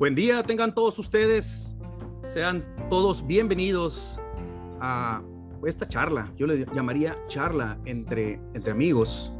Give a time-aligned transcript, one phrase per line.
[0.00, 1.76] Buen día, tengan todos ustedes,
[2.22, 4.18] sean todos bienvenidos
[4.80, 5.22] a
[5.66, 9.30] esta charla, yo le llamaría charla entre, entre amigos,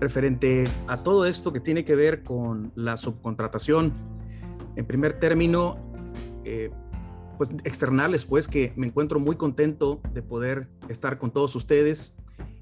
[0.00, 3.94] referente a todo esto que tiene que ver con la subcontratación.
[4.76, 5.78] En primer término,
[6.44, 6.70] eh,
[7.38, 12.18] pues externales, pues que me encuentro muy contento de poder estar con todos ustedes.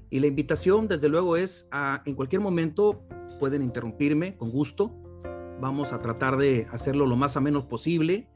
[0.09, 3.03] Y la invitación, desde luego, es a en cualquier momento
[3.39, 5.01] pueden interrumpirme con gusto
[5.61, 8.27] Vamos a tratar de hacerlo lo más ameno posible.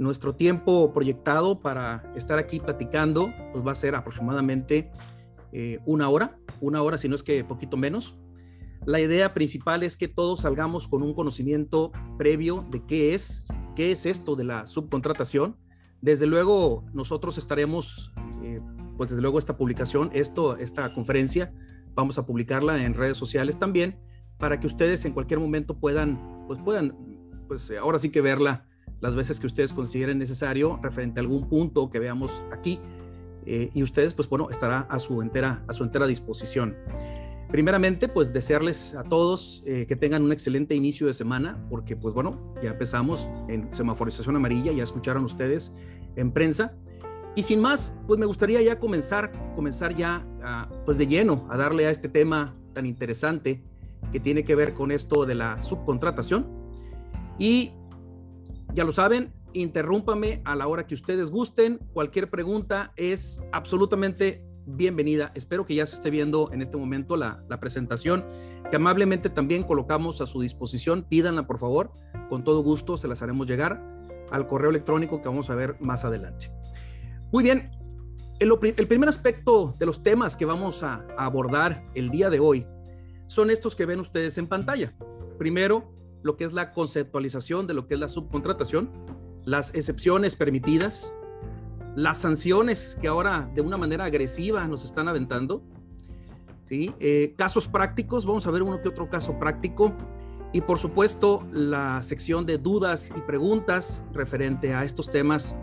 [0.00, 4.90] Nuestro tiempo proyectado para estar aquí platicando pues va a ser aproximadamente
[5.52, 8.24] eh, una hora, una hora si no es que poquito menos.
[8.86, 13.92] La idea principal es que todos salgamos con un conocimiento previo de qué es, qué
[13.92, 15.56] es esto de la subcontratación.
[16.00, 18.60] Desde luego nosotros estaremos, eh,
[18.96, 21.54] pues desde luego esta publicación, esto, esta conferencia,
[21.94, 23.96] vamos a publicarla en redes sociales también
[24.38, 26.96] para que ustedes en cualquier momento puedan pues puedan,
[27.48, 28.66] pues eh, ahora sí que verla
[29.00, 32.80] las veces que ustedes consideren necesario referente a algún punto que veamos aquí
[33.44, 36.76] eh, y ustedes pues bueno estará a su entera a su entera disposición.
[37.50, 42.14] Primeramente pues desearles a todos eh, que tengan un excelente inicio de semana porque pues
[42.14, 45.74] bueno ya empezamos en semaforización amarilla ya escucharon ustedes
[46.16, 46.74] en prensa
[47.36, 50.26] y sin más pues me gustaría ya comenzar comenzar ya
[50.86, 53.62] pues de lleno a darle a este tema tan interesante
[54.14, 56.46] que tiene que ver con esto de la subcontratación.
[57.36, 57.72] Y
[58.72, 61.80] ya lo saben, interrúmpame a la hora que ustedes gusten.
[61.92, 65.32] Cualquier pregunta es absolutamente bienvenida.
[65.34, 68.24] Espero que ya se esté viendo en este momento la, la, presentación,
[68.70, 71.02] que amablemente también colocamos a su disposición.
[71.02, 71.90] Pídanla, por favor.
[72.28, 73.82] Con todo gusto se las haremos llegar
[74.30, 76.52] al correo electrónico que vamos a ver más adelante.
[77.32, 77.68] Muy bien.
[78.38, 82.38] El, el primer aspecto de los temas que vamos a, a abordar el día de
[82.38, 82.64] hoy
[83.26, 84.94] son estos que ven ustedes en pantalla.
[85.38, 85.92] Primero,
[86.22, 88.90] lo que es la conceptualización de lo que es la subcontratación,
[89.44, 91.12] las excepciones permitidas,
[91.96, 95.62] las sanciones que ahora de una manera agresiva nos están aventando,
[96.64, 96.94] ¿sí?
[96.98, 99.94] Eh, casos prácticos, vamos a ver uno que otro caso práctico,
[100.52, 105.58] y por supuesto la sección de dudas y preguntas referente a estos temas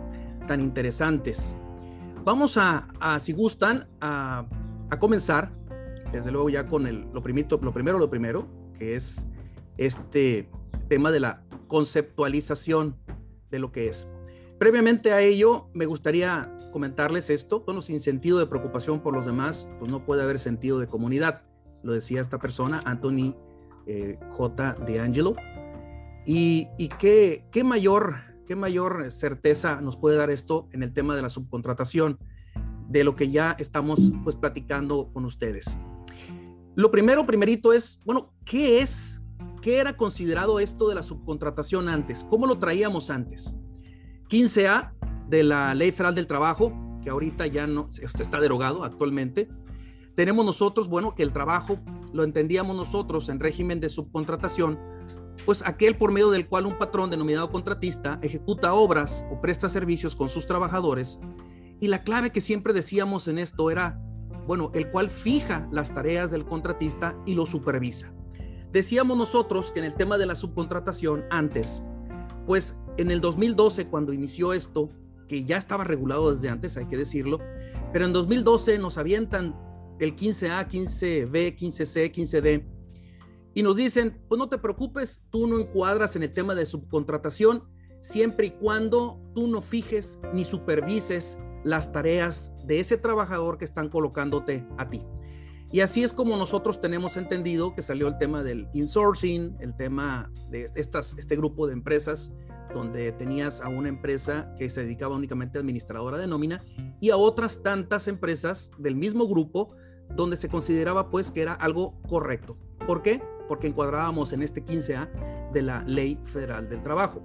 [0.46, 1.56] tan interesantes.
[2.24, 2.86] Vamos a,
[3.18, 4.44] si gustan, a,
[4.90, 5.50] a comenzar
[6.12, 9.26] desde luego ya con el, lo, primero, lo primero, que es
[9.78, 10.48] este
[10.88, 12.96] tema de la conceptualización
[13.50, 14.08] de lo que es.
[14.58, 19.68] Previamente a ello, me gustaría comentarles esto, bueno, sin sentido de preocupación por los demás,
[19.78, 21.42] pues no puede haber sentido de comunidad,
[21.82, 23.34] lo decía esta persona, Anthony
[23.86, 24.76] eh, J.
[24.86, 25.34] D'Angelo.
[26.24, 31.16] Y, y qué, qué, mayor, qué mayor certeza nos puede dar esto en el tema
[31.16, 32.18] de la subcontratación,
[32.88, 35.78] de lo que ya estamos pues platicando con ustedes.
[36.74, 39.20] Lo primero, primerito es, bueno, ¿qué es?
[39.60, 42.24] ¿Qué era considerado esto de la subcontratación antes?
[42.30, 43.56] ¿Cómo lo traíamos antes?
[44.30, 44.92] 15A
[45.28, 46.72] de la Ley Federal del Trabajo,
[47.02, 49.50] que ahorita ya no se está derogado actualmente.
[50.14, 51.78] Tenemos nosotros, bueno, que el trabajo
[52.12, 54.78] lo entendíamos nosotros en régimen de subcontratación,
[55.44, 60.16] pues aquel por medio del cual un patrón denominado contratista ejecuta obras o presta servicios
[60.16, 61.20] con sus trabajadores.
[61.80, 64.00] Y la clave que siempre decíamos en esto era
[64.46, 68.12] bueno, el cual fija las tareas del contratista y lo supervisa.
[68.72, 71.82] Decíamos nosotros que en el tema de la subcontratación antes,
[72.46, 74.90] pues en el 2012 cuando inició esto,
[75.28, 77.38] que ya estaba regulado desde antes, hay que decirlo,
[77.92, 79.56] pero en 2012 nos avientan
[79.98, 82.66] el 15A, 15B, 15C, 15D
[83.54, 87.64] y nos dicen, pues no te preocupes, tú no encuadras en el tema de subcontratación
[88.00, 93.88] siempre y cuando tú no fijes ni supervises las tareas de ese trabajador que están
[93.88, 95.02] colocándote a ti.
[95.72, 100.30] Y así es como nosotros tenemos entendido que salió el tema del insourcing, el tema
[100.50, 102.30] de estas, este grupo de empresas
[102.74, 106.62] donde tenías a una empresa que se dedicaba únicamente a administradora de nómina
[107.00, 109.74] y a otras tantas empresas del mismo grupo
[110.14, 112.58] donde se consideraba pues que era algo correcto.
[112.86, 113.22] ¿Por qué?
[113.48, 117.22] Porque encuadrábamos en este 15A de la Ley Federal del Trabajo.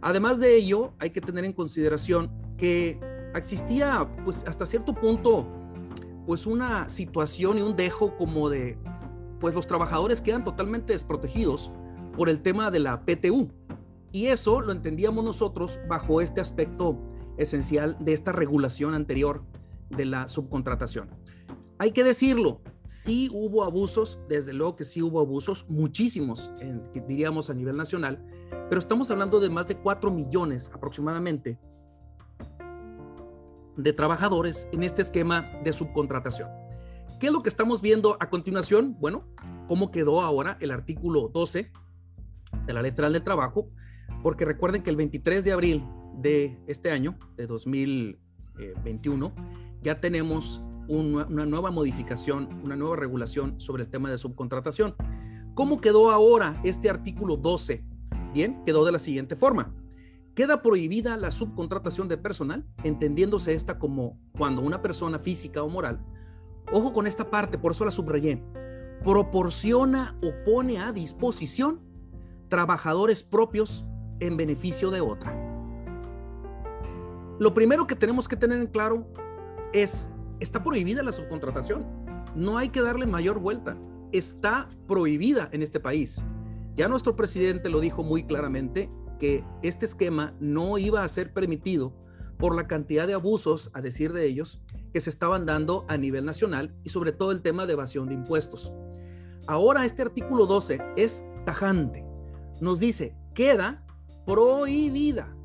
[0.00, 3.00] Además de ello, hay que tener en consideración que
[3.34, 5.46] existía pues hasta cierto punto
[6.26, 8.78] pues una situación y un dejo como de
[9.40, 11.72] pues los trabajadores quedan totalmente desprotegidos
[12.16, 13.50] por el tema de la PTU.
[14.12, 16.98] Y eso lo entendíamos nosotros bajo este aspecto
[17.38, 19.42] esencial de esta regulación anterior
[19.88, 21.08] de la subcontratación.
[21.78, 27.48] Hay que decirlo, sí hubo abusos, desde luego que sí hubo abusos, muchísimos, en, diríamos
[27.48, 28.22] a nivel nacional,
[28.68, 31.58] pero estamos hablando de más de 4 millones aproximadamente
[33.82, 36.48] de trabajadores en este esquema de subcontratación.
[37.18, 38.96] ¿Qué es lo que estamos viendo a continuación?
[38.98, 39.26] Bueno,
[39.68, 41.70] cómo quedó ahora el artículo 12
[42.66, 43.68] de la Ley Federal del Trabajo,
[44.22, 45.84] porque recuerden que el 23 de abril
[46.14, 49.34] de este año, de 2021,
[49.82, 54.94] ya tenemos una nueva modificación, una nueva regulación sobre el tema de subcontratación.
[55.54, 57.84] ¿Cómo quedó ahora este artículo 12?
[58.32, 59.74] Bien, quedó de la siguiente forma.
[60.34, 66.04] Queda prohibida la subcontratación de personal, entendiéndose esta como cuando una persona física o moral,
[66.72, 68.42] ojo con esta parte, por eso la subrayé,
[69.04, 71.80] proporciona o pone a disposición
[72.48, 73.84] trabajadores propios
[74.20, 75.34] en beneficio de otra.
[77.38, 79.06] Lo primero que tenemos que tener en claro
[79.72, 80.10] es,
[80.40, 81.86] está prohibida la subcontratación.
[82.34, 83.78] No hay que darle mayor vuelta.
[84.12, 86.22] Está prohibida en este país.
[86.74, 91.94] Ya nuestro presidente lo dijo muy claramente que este esquema no iba a ser permitido
[92.38, 94.60] por la cantidad de abusos, a decir de ellos,
[94.92, 98.14] que se estaban dando a nivel nacional y sobre todo el tema de evasión de
[98.14, 98.72] impuestos.
[99.46, 102.04] Ahora este artículo 12 es tajante.
[102.60, 103.84] Nos dice, queda
[104.26, 105.36] prohibida.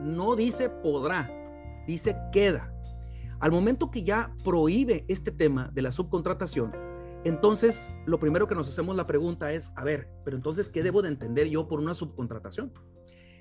[0.00, 1.30] No dice podrá,
[1.86, 2.72] dice queda.
[3.40, 6.72] Al momento que ya prohíbe este tema de la subcontratación,
[7.24, 11.02] entonces lo primero que nos hacemos la pregunta es, a ver, pero entonces, ¿qué debo
[11.02, 12.72] de entender yo por una subcontratación?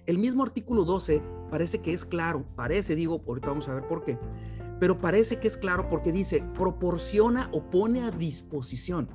[0.06, 4.04] El mismo artículo 12 parece que es claro, parece, digo, ahorita vamos a ver por
[4.04, 4.20] qué,
[4.80, 9.10] pero parece que es claro porque dice, proporciona o pone a disposición.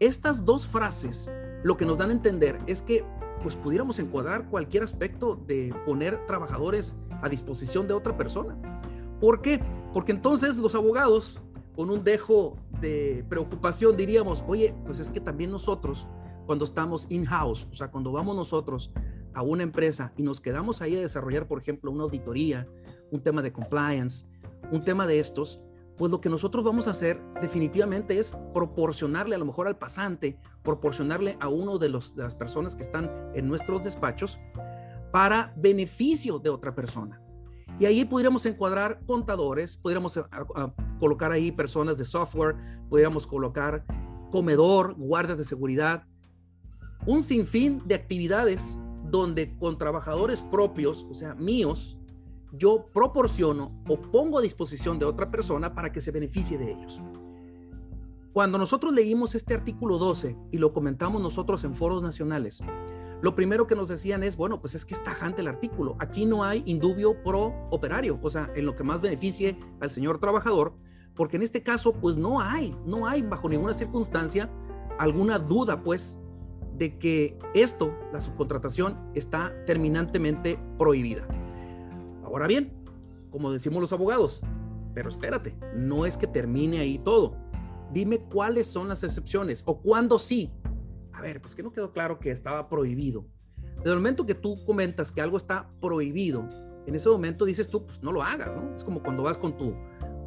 [0.00, 1.30] Estas dos frases
[1.62, 3.04] lo que nos dan a entender es que
[3.42, 8.58] pues pudiéramos encuadrar cualquier aspecto de poner trabajadores a disposición de otra persona.
[9.20, 9.60] ¿Por qué?
[9.92, 11.40] Porque entonces los abogados,
[11.76, 16.08] con un dejo de preocupación, diríamos, oye, pues es que también nosotros,
[16.44, 18.90] cuando estamos in-house, o sea, cuando vamos nosotros
[19.36, 22.66] a una empresa y nos quedamos ahí a desarrollar, por ejemplo, una auditoría,
[23.10, 24.26] un tema de compliance,
[24.72, 25.60] un tema de estos,
[25.98, 30.38] pues lo que nosotros vamos a hacer definitivamente es proporcionarle a lo mejor al pasante,
[30.62, 34.40] proporcionarle a uno de, los, de las personas que están en nuestros despachos
[35.12, 37.20] para beneficio de otra persona.
[37.78, 40.18] Y ahí podríamos encuadrar contadores, podríamos
[40.98, 42.56] colocar ahí personas de software,
[42.88, 43.84] podríamos colocar
[44.30, 46.06] comedor, guardias de seguridad,
[47.04, 48.78] un sinfín de actividades
[49.10, 51.98] donde con trabajadores propios, o sea, míos,
[52.52, 57.00] yo proporciono o pongo a disposición de otra persona para que se beneficie de ellos.
[58.32, 62.62] Cuando nosotros leímos este artículo 12 y lo comentamos nosotros en foros nacionales,
[63.22, 65.96] lo primero que nos decían es, bueno, pues es que es tajante el artículo.
[65.98, 70.18] Aquí no hay indubio pro operario, o sea, en lo que más beneficie al señor
[70.18, 70.74] trabajador,
[71.14, 74.50] porque en este caso, pues no hay, no hay bajo ninguna circunstancia
[74.98, 76.18] alguna duda, pues,
[76.76, 81.26] de que esto, la subcontratación, está terminantemente prohibida.
[82.22, 82.72] Ahora bien,
[83.30, 84.42] como decimos los abogados,
[84.94, 87.36] pero espérate, no es que termine ahí todo.
[87.92, 90.52] Dime cuáles son las excepciones o cuándo sí.
[91.12, 93.26] A ver, pues que no quedó claro que estaba prohibido.
[93.76, 96.48] Desde el momento que tú comentas que algo está prohibido,
[96.86, 98.74] en ese momento dices tú, pues no lo hagas, ¿no?
[98.74, 99.74] Es como cuando vas con tu,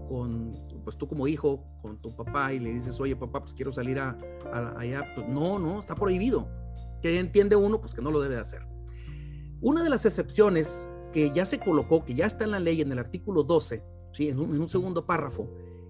[0.07, 3.71] con, pues tú como hijo, con tu papá y le dices, oye papá, pues quiero
[3.71, 4.17] salir a,
[4.77, 5.11] allá.
[5.15, 6.49] Pues no, no, está prohibido.
[7.01, 8.67] Que entiende uno, pues que no lo debe hacer.
[9.61, 12.91] Una de las excepciones que ya se colocó, que ya está en la ley en
[12.91, 13.83] el artículo 12,
[14.13, 14.29] ¿sí?
[14.29, 15.49] en, un, segundo párrafo,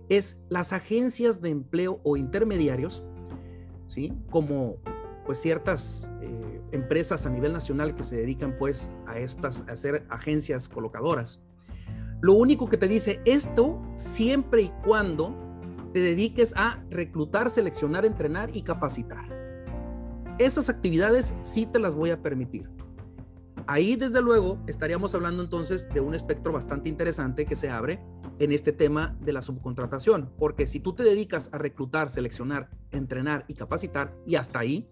[0.09, 3.03] es las agencias de empleo o intermediarios,
[3.85, 4.13] ¿sí?
[4.31, 4.77] como
[5.25, 10.05] pues ciertas eh, empresas a nivel nacional que se dedican pues a estas, a ser
[10.09, 11.43] agencias colocadoras.
[12.21, 15.35] Lo único que te dice esto siempre y cuando
[15.93, 19.27] te dediques a reclutar, seleccionar, entrenar y capacitar.
[20.37, 22.69] Esas actividades sí te las voy a permitir.
[23.67, 28.03] Ahí, desde luego, estaríamos hablando entonces de un espectro bastante interesante que se abre
[28.39, 33.45] en este tema de la subcontratación, porque si tú te dedicas a reclutar, seleccionar, entrenar
[33.47, 34.89] y capacitar, y hasta ahí,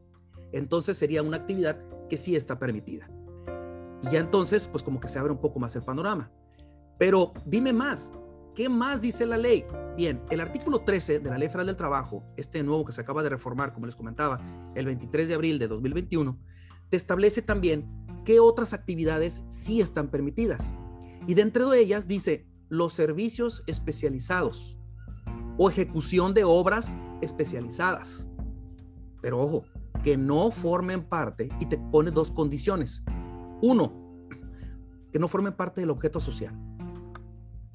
[0.52, 3.10] entonces sería una actividad que sí está permitida.
[4.04, 6.32] Y ya entonces, pues como que se abre un poco más el panorama.
[6.98, 8.12] Pero dime más,
[8.56, 9.66] ¿qué más dice la ley?
[9.96, 13.24] Bien, el artículo 13 de la Ley Federal del Trabajo, este nuevo que se acaba
[13.24, 14.40] de reformar, como les comentaba,
[14.76, 16.38] el 23 de abril de 2021,
[16.90, 17.88] te establece también
[18.26, 20.74] qué otras actividades sí están permitidas.
[21.28, 24.78] Y dentro de ellas dice los servicios especializados
[25.58, 28.28] o ejecución de obras especializadas.
[29.22, 29.66] Pero ojo,
[30.04, 33.04] que no formen parte y te pone dos condiciones.
[33.62, 33.94] Uno,
[35.12, 36.56] que no formen parte del objeto social.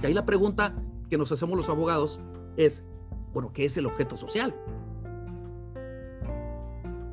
[0.03, 0.75] Y ahí la pregunta
[1.09, 2.21] que nos hacemos los abogados
[2.57, 2.85] es,
[3.33, 4.55] bueno, ¿qué es el objeto social?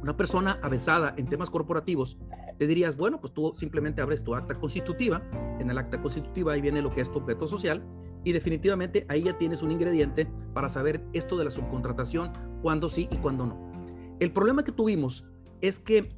[0.01, 2.17] Una persona avesada en temas corporativos
[2.57, 5.21] te dirías, bueno, pues tú simplemente abres tu acta constitutiva,
[5.59, 7.83] en el acta constitutiva ahí viene lo que es tu objeto social
[8.23, 12.31] y definitivamente ahí ya tienes un ingrediente para saber esto de la subcontratación,
[12.61, 13.71] cuándo sí y cuándo no.
[14.19, 15.25] El problema que tuvimos
[15.61, 16.15] es que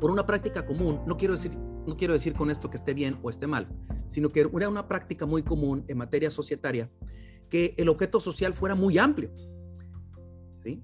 [0.00, 1.52] por una práctica común, no quiero decir,
[1.88, 3.66] no quiero decir con esto que esté bien o esté mal,
[4.06, 6.90] sino que era una práctica muy común en materia societaria
[7.48, 9.30] que el objeto social fuera muy amplio.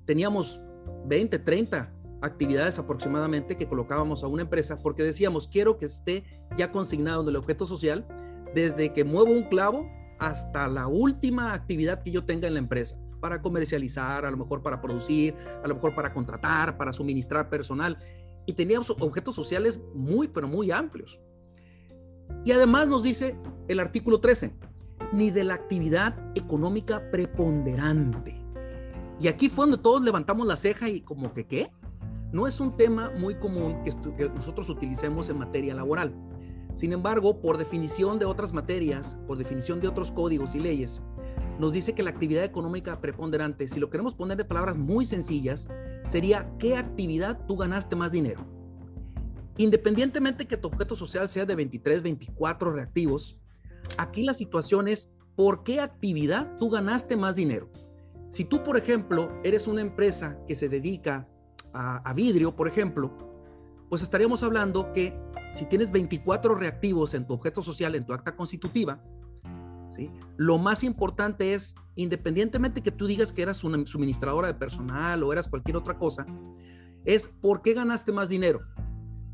[0.07, 0.61] Teníamos
[1.07, 1.93] 20, 30
[2.23, 6.25] actividades aproximadamente que colocábamos a una empresa porque decíamos, quiero que esté
[6.57, 8.07] ya consignado en el objeto social
[8.55, 9.87] desde que muevo un clavo
[10.19, 14.63] hasta la última actividad que yo tenga en la empresa para comercializar, a lo mejor
[14.63, 17.99] para producir, a lo mejor para contratar, para suministrar personal.
[18.47, 21.21] Y teníamos objetos sociales muy, pero muy amplios.
[22.45, 23.37] Y además nos dice
[23.69, 24.55] el artículo 13,
[25.13, 28.43] ni de la actividad económica preponderante.
[29.21, 31.71] Y aquí fue donde todos levantamos la ceja y como que, ¿qué?
[32.33, 36.15] No es un tema muy común que, que nosotros utilicemos en materia laboral.
[36.75, 41.01] Sin embargo, por definición de otras materias, por definición de otros códigos y leyes,
[41.59, 45.69] nos dice que la actividad económica preponderante, si lo queremos poner de palabras muy sencillas,
[46.05, 48.45] sería qué actividad tú ganaste más dinero.
[49.57, 53.39] Independientemente que tu objeto social sea de 23, 24 reactivos,
[53.97, 57.71] aquí la situación es por qué actividad tú ganaste más dinero.
[58.29, 61.29] Si tú, por ejemplo, eres una empresa que se dedica
[61.73, 63.17] a, vidrio, por ejemplo,
[63.89, 65.17] pues estaríamos hablando que
[65.55, 69.03] si tienes 24 reactivos en tu objeto social, en tu acta constitutiva,
[70.37, 75.33] lo más importante es, independientemente que tú digas que eras una suministradora de personal o
[75.33, 76.27] eras cualquier otra cosa,
[77.05, 78.61] es por qué ganaste más dinero.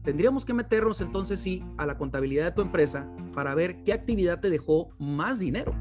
[0.02, 4.40] Tendríamos que meternos entonces sí a la contabilidad de tu empresa para ver qué actividad
[4.40, 5.72] te dejó más dinero.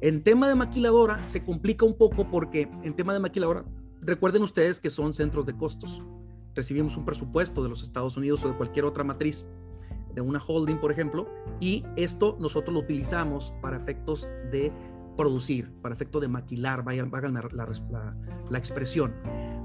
[0.00, 3.64] En tema de maquiladora se complica un poco porque en tema de maquiladora,
[4.00, 6.02] recuerden ustedes que son centros de costos
[6.54, 9.46] recibimos un presupuesto de los Estados Unidos o de cualquier otra matriz,
[10.14, 11.28] de una holding, por ejemplo,
[11.60, 14.72] y esto nosotros lo utilizamos para efectos de
[15.16, 18.16] producir, para efecto de maquilar, vayan, la, la,
[18.48, 19.14] la, expresión.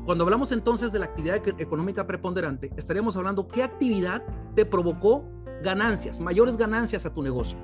[0.06, 4.24] Cuando hablamos entonces de la actividad económica preponderante, estaríamos hablando qué actividad
[4.56, 5.26] te provocó
[5.64, 7.58] ganancias, mayores ganancias a tu negocio.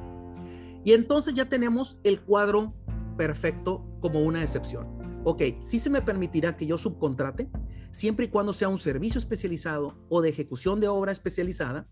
[0.83, 2.73] Y entonces ya tenemos el cuadro
[3.17, 4.87] perfecto como una excepción.
[5.23, 7.49] Ok, si se me permitirá que yo subcontrate,
[7.91, 11.87] siempre y cuando sea un servicio especializado o de ejecución de obra especializada,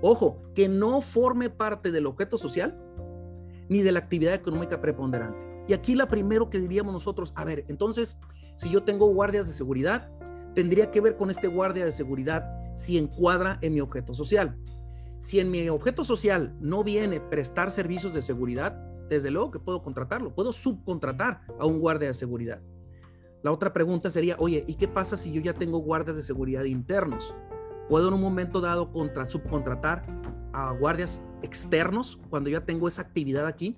[0.00, 2.78] ojo, que no forme parte del objeto social
[3.68, 5.46] ni de la actividad económica preponderante.
[5.68, 8.16] Y aquí la primero que diríamos nosotros, a ver, entonces,
[8.56, 10.10] si yo tengo guardias de seguridad,
[10.54, 14.56] tendría que ver con este guardia de seguridad si encuadra en mi objeto social.
[15.18, 18.72] Si en mi objeto social no viene prestar servicios de seguridad,
[19.08, 22.60] desde luego que puedo contratarlo, puedo subcontratar a un guardia de seguridad.
[23.42, 26.64] La otra pregunta sería, oye, ¿y qué pasa si yo ya tengo guardias de seguridad
[26.64, 27.34] internos?
[27.88, 30.04] ¿Puedo en un momento dado contra, subcontratar
[30.52, 33.76] a guardias externos cuando ya tengo esa actividad aquí?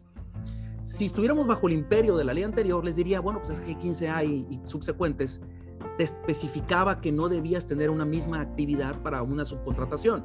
[0.82, 3.76] Si estuviéramos bajo el imperio de la ley anterior, les diría, bueno, pues es que
[3.76, 5.42] 15A y, y subsecuentes
[5.98, 10.24] te especificaba que no debías tener una misma actividad para una subcontratación.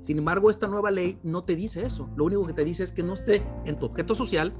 [0.00, 2.08] Sin embargo, esta nueva ley no te dice eso.
[2.16, 4.54] Lo único que te dice es que no esté en tu objeto social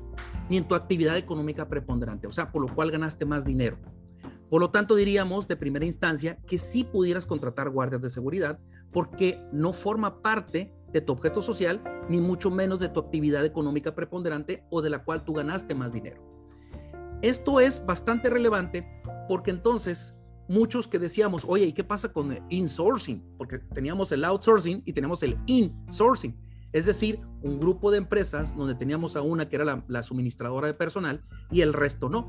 [0.49, 3.79] ni en tu actividad económica preponderante, o sea, por lo cual ganaste más dinero.
[4.51, 8.59] Por lo tanto, diríamos de primera instancia que sí pudieras contratar guardias de seguridad
[8.93, 13.95] porque no forma parte de tu objeto social, ni mucho menos de tu actividad económica
[13.95, 16.23] preponderante o de la cual tú ganaste más dinero.
[17.21, 18.87] Esto es bastante relevante
[19.29, 20.15] porque entonces
[20.49, 23.23] muchos que decíamos, oye, ¿y qué pasa con el insourcing?
[23.37, 26.35] Porque teníamos el outsourcing y tenemos el insourcing.
[26.73, 30.67] Es decir, un grupo de empresas donde teníamos a una que era la, la suministradora
[30.67, 32.29] de personal y el resto no.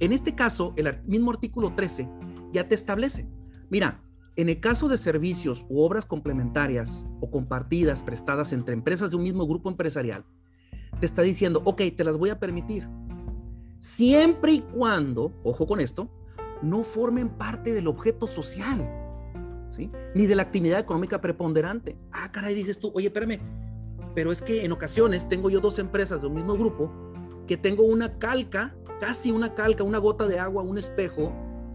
[0.00, 2.08] En este caso, el mismo artículo 13
[2.52, 3.28] ya te establece,
[3.70, 4.02] mira,
[4.36, 9.22] en el caso de servicios u obras complementarias o compartidas prestadas entre empresas de un
[9.22, 10.24] mismo grupo empresarial,
[10.98, 12.88] te está diciendo, ok, te las voy a permitir,
[13.78, 16.10] siempre y cuando, ojo con esto,
[16.62, 18.88] no formen parte del objeto social,
[19.70, 19.90] ¿sí?
[20.14, 21.96] Ni de la actividad económica preponderante.
[22.10, 23.40] Ah, caray, dices tú, oye, espérame,
[24.14, 26.90] pero es que en ocasiones tengo yo dos empresas de un mismo grupo
[27.46, 28.74] que tengo una calca
[29.04, 31.30] casi una calca, una gota de agua, un espejo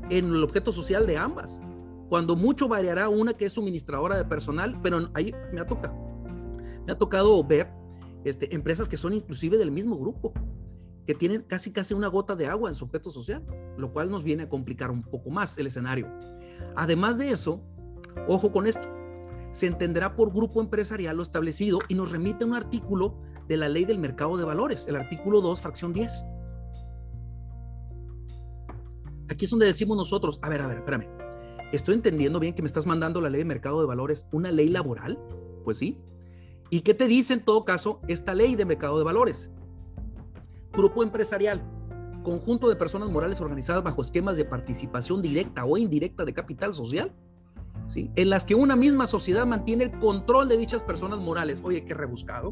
[0.09, 1.61] en el objeto social de ambas.
[2.09, 5.93] Cuando mucho variará una que es suministradora de personal, pero ahí me ha tocado,
[6.87, 7.71] me ha tocado ver
[8.23, 10.33] este, empresas que son inclusive del mismo grupo,
[11.05, 13.45] que tienen casi casi una gota de agua en su objeto social,
[13.77, 16.07] lo cual nos viene a complicar un poco más el escenario.
[16.75, 17.61] Además de eso,
[18.27, 18.87] ojo con esto,
[19.51, 23.85] se entenderá por grupo empresarial lo establecido y nos remite un artículo de la ley
[23.85, 26.25] del mercado de valores, el artículo 2, fracción 10
[29.29, 31.07] Aquí es donde decimos nosotros, a ver, a ver, espérame,
[31.71, 34.69] ¿estoy entendiendo bien que me estás mandando la ley de mercado de valores una ley
[34.69, 35.19] laboral?
[35.63, 35.99] Pues sí.
[36.71, 39.49] ¿Y qué te dice en todo caso esta ley de mercado de valores?
[40.73, 41.63] Grupo empresarial,
[42.23, 47.15] conjunto de personas morales organizadas bajo esquemas de participación directa o indirecta de capital social.
[47.87, 48.11] ¿sí?
[48.15, 51.61] en las que una misma sociedad mantiene el control de dichas personas morales.
[51.63, 52.51] Oye, qué rebuscado.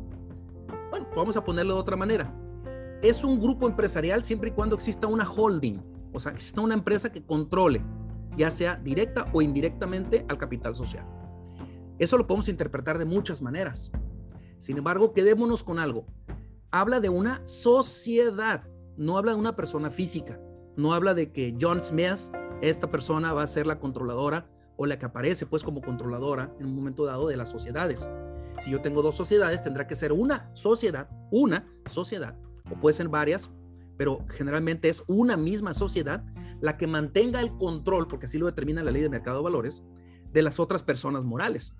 [0.89, 2.33] Bueno, pues vamos a ponerlo de otra manera.
[3.01, 5.77] Es un grupo empresarial siempre y cuando exista una holding,
[6.17, 7.83] o sea, una empresa que controle,
[8.35, 11.05] ya sea directa o indirectamente, al capital social.
[11.99, 13.91] Eso lo podemos interpretar de muchas maneras.
[14.59, 16.05] Sin embargo, quedémonos con algo.
[16.71, 20.39] Habla de una sociedad, no habla de una persona física.
[20.75, 22.19] No habla de que John Smith,
[22.61, 26.67] esta persona va a ser la controladora o la que aparece pues como controladora en
[26.67, 28.09] un momento dado de las sociedades.
[28.59, 32.37] Si yo tengo dos sociedades, tendrá que ser una sociedad, una sociedad,
[32.71, 33.51] o puede ser varias,
[33.97, 36.23] pero generalmente es una misma sociedad
[36.61, 39.83] la que mantenga el control, porque así lo determina la ley de mercado de valores,
[40.31, 41.75] de las otras personas morales.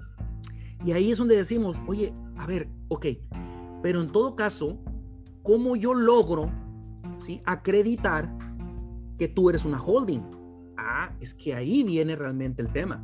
[0.83, 3.07] Y ahí es donde decimos, oye, a ver, ok,
[3.81, 4.77] pero en todo caso,
[5.43, 6.51] ¿cómo yo logro
[7.25, 7.41] ¿sí?
[7.45, 8.37] acreditar
[9.17, 10.21] que tú eres una holding?
[10.77, 13.03] Ah, es que ahí viene realmente el tema.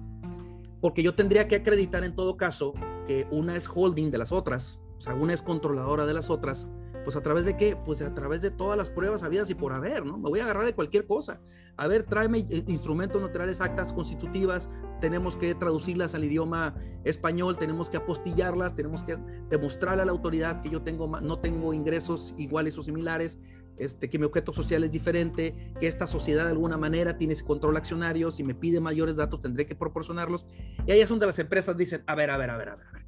[0.81, 2.73] Porque yo tendría que acreditar en todo caso
[3.07, 6.67] que una es holding de las otras, o sea, una es controladora de las otras,
[7.03, 7.75] pues a través de qué?
[7.75, 10.17] Pues a través de todas las pruebas habidas y por haber, ¿no?
[10.17, 11.41] Me voy a agarrar de cualquier cosa.
[11.75, 14.69] A ver, tráeme eh, instrumentos notariales, actas constitutivas,
[15.01, 19.17] tenemos que traducirlas al idioma español, tenemos que apostillarlas, tenemos que
[19.49, 23.39] demostrarle a la autoridad que yo tengo, no tengo ingresos iguales o similares,
[23.77, 27.43] este, que mi objeto social es diferente, que esta sociedad de alguna manera tiene ese
[27.43, 30.45] control accionario, si me pide mayores datos tendré que proporcionarlos.
[30.85, 32.87] Y ahí es donde las empresas dicen, a ver, a ver, a ver, a ver,
[32.87, 33.02] a ver.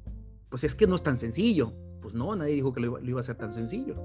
[0.48, 1.74] Pues es que no es tan sencillo
[2.06, 3.96] pues no, nadie dijo que lo iba, a hacer tan sencillo.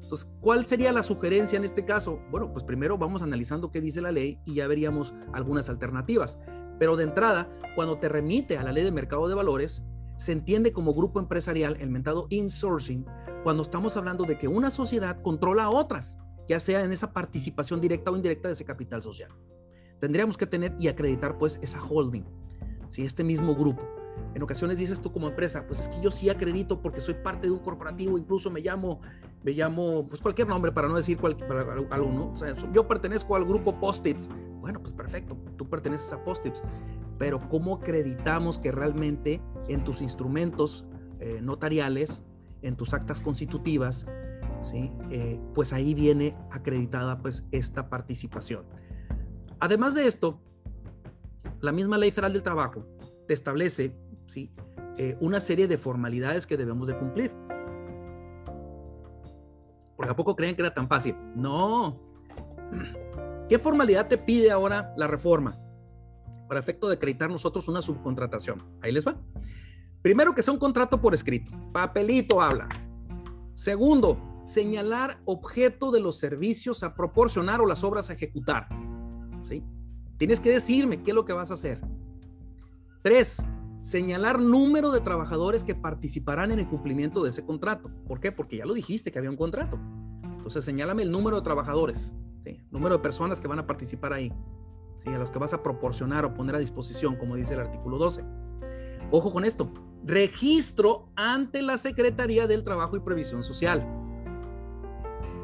[0.00, 2.20] Entonces, ¿cuál sería la sugerencia en este caso?
[2.30, 6.38] Bueno, pues primero vamos analizando qué dice la ley y ya veríamos algunas alternativas.
[6.78, 9.84] Pero de entrada, cuando te remite a la ley de mercado de valores,
[10.16, 13.04] se entiende como grupo empresarial el mentado insourcing
[13.42, 17.80] cuando estamos hablando de que una sociedad controla a otras, ya sea en esa participación
[17.80, 19.32] directa o indirecta de ese capital social.
[19.98, 22.26] Tendríamos que tener y acreditar pues esa holding,
[22.90, 23.02] ¿sí?
[23.02, 23.82] este mismo grupo.
[24.34, 27.46] En ocasiones dices tú como empresa, pues es que yo sí acredito porque soy parte
[27.46, 29.00] de un corporativo, incluso me llamo,
[29.44, 32.32] me llamo, pues cualquier nombre para no decir cualquier, para alguno.
[32.32, 34.28] O sea, yo pertenezco al grupo Post-its.
[34.60, 36.62] Bueno, pues perfecto, tú perteneces a Post-its.
[37.18, 40.84] Pero ¿cómo acreditamos que realmente en tus instrumentos
[41.20, 42.22] eh, notariales,
[42.62, 44.06] en tus actas constitutivas,
[44.68, 44.90] ¿sí?
[45.10, 48.64] Eh, pues ahí viene acreditada pues esta participación?
[49.60, 50.40] Además de esto,
[51.60, 52.84] la misma ley federal del trabajo
[53.26, 53.94] te establece
[54.26, 54.50] ¿sí?
[54.96, 57.32] Eh, una serie de formalidades que debemos de cumplir.
[59.96, 61.16] Porque a poco creen que era tan fácil.
[61.34, 62.00] No.
[63.48, 65.56] ¿Qué formalidad te pide ahora la reforma?
[66.48, 68.62] Para efecto de acreditar nosotros una subcontratación.
[68.82, 69.16] Ahí les va.
[70.02, 71.50] Primero que sea un contrato por escrito.
[71.72, 72.68] Papelito habla.
[73.54, 78.68] Segundo, señalar objeto de los servicios a proporcionar o las obras a ejecutar.
[79.48, 79.64] ¿Sí?
[80.16, 81.80] Tienes que decirme qué es lo que vas a hacer.
[83.02, 83.44] Tres,
[83.84, 87.90] señalar número de trabajadores que participarán en el cumplimiento de ese contrato.
[88.08, 88.32] ¿Por qué?
[88.32, 89.78] Porque ya lo dijiste que había un contrato.
[90.22, 92.14] Entonces, señálame el número de trabajadores,
[92.70, 94.32] número de personas que van a participar ahí,
[94.96, 95.10] ¿sí?
[95.10, 98.24] a los que vas a proporcionar o poner a disposición, como dice el artículo 12.
[99.10, 99.70] Ojo con esto,
[100.02, 103.86] registro ante la Secretaría del Trabajo y Previsión Social.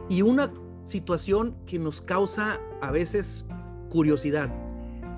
[0.08, 0.50] Y una
[0.82, 3.44] situación que nos causa a veces
[3.90, 4.50] curiosidad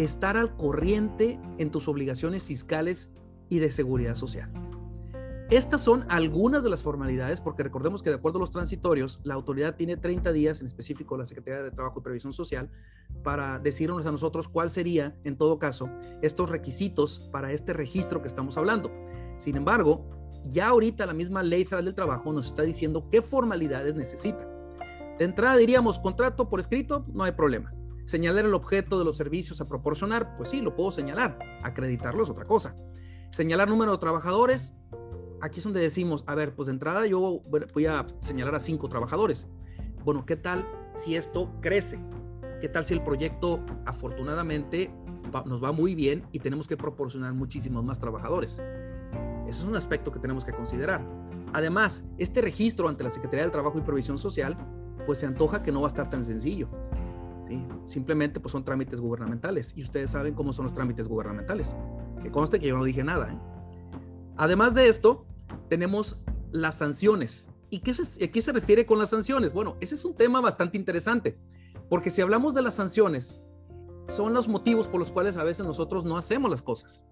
[0.05, 3.11] estar al corriente en tus obligaciones fiscales
[3.49, 4.51] y de seguridad social.
[5.53, 9.35] Estas son algunas de las formalidades, porque recordemos que de acuerdo a los transitorios, la
[9.35, 12.71] autoridad tiene 30 días, en específico la Secretaría de Trabajo y Previsión Social,
[13.23, 15.91] para decirnos a nosotros cuál sería, en todo caso,
[16.23, 18.91] estos requisitos para este registro que estamos hablando.
[19.37, 20.07] Sin embargo,
[20.47, 24.49] ya ahorita la misma Ley Federal del Trabajo nos está diciendo qué formalidades necesita.
[25.19, 27.75] De entrada diríamos, contrato por escrito, no hay problema.
[28.05, 31.39] Señalar el objeto de los servicios a proporcionar, pues sí, lo puedo señalar.
[31.63, 32.75] Acreditarlo es otra cosa.
[33.31, 34.75] Señalar número de trabajadores,
[35.41, 37.41] aquí es donde decimos, a ver, pues de entrada yo
[37.73, 39.47] voy a señalar a cinco trabajadores.
[40.05, 41.99] Bueno, ¿qué tal si esto crece?
[42.61, 44.93] ¿Qué tal si el proyecto afortunadamente
[45.47, 48.61] nos va muy bien y tenemos que proporcionar muchísimos más trabajadores?
[49.49, 51.07] Ese es un aspecto que tenemos que considerar.
[51.53, 54.57] Además, este registro ante la Secretaría del Trabajo y Provisión Social,
[55.07, 56.69] pues se antoja que no va a estar tan sencillo.
[57.87, 61.75] Simplemente pues son trámites gubernamentales y ustedes saben cómo son los trámites gubernamentales.
[62.23, 63.33] Que conste que yo no dije nada.
[63.33, 63.39] ¿eh?
[64.37, 65.27] Además de esto,
[65.69, 67.49] tenemos las sanciones.
[67.71, 69.53] ¿Y qué se, a qué se refiere con las sanciones?
[69.53, 71.39] Bueno, ese es un tema bastante interesante,
[71.89, 73.43] porque si hablamos de las sanciones,
[74.09, 77.07] son los motivos por los cuales a veces nosotros no hacemos las cosas.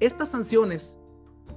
[0.00, 1.00] Estas sanciones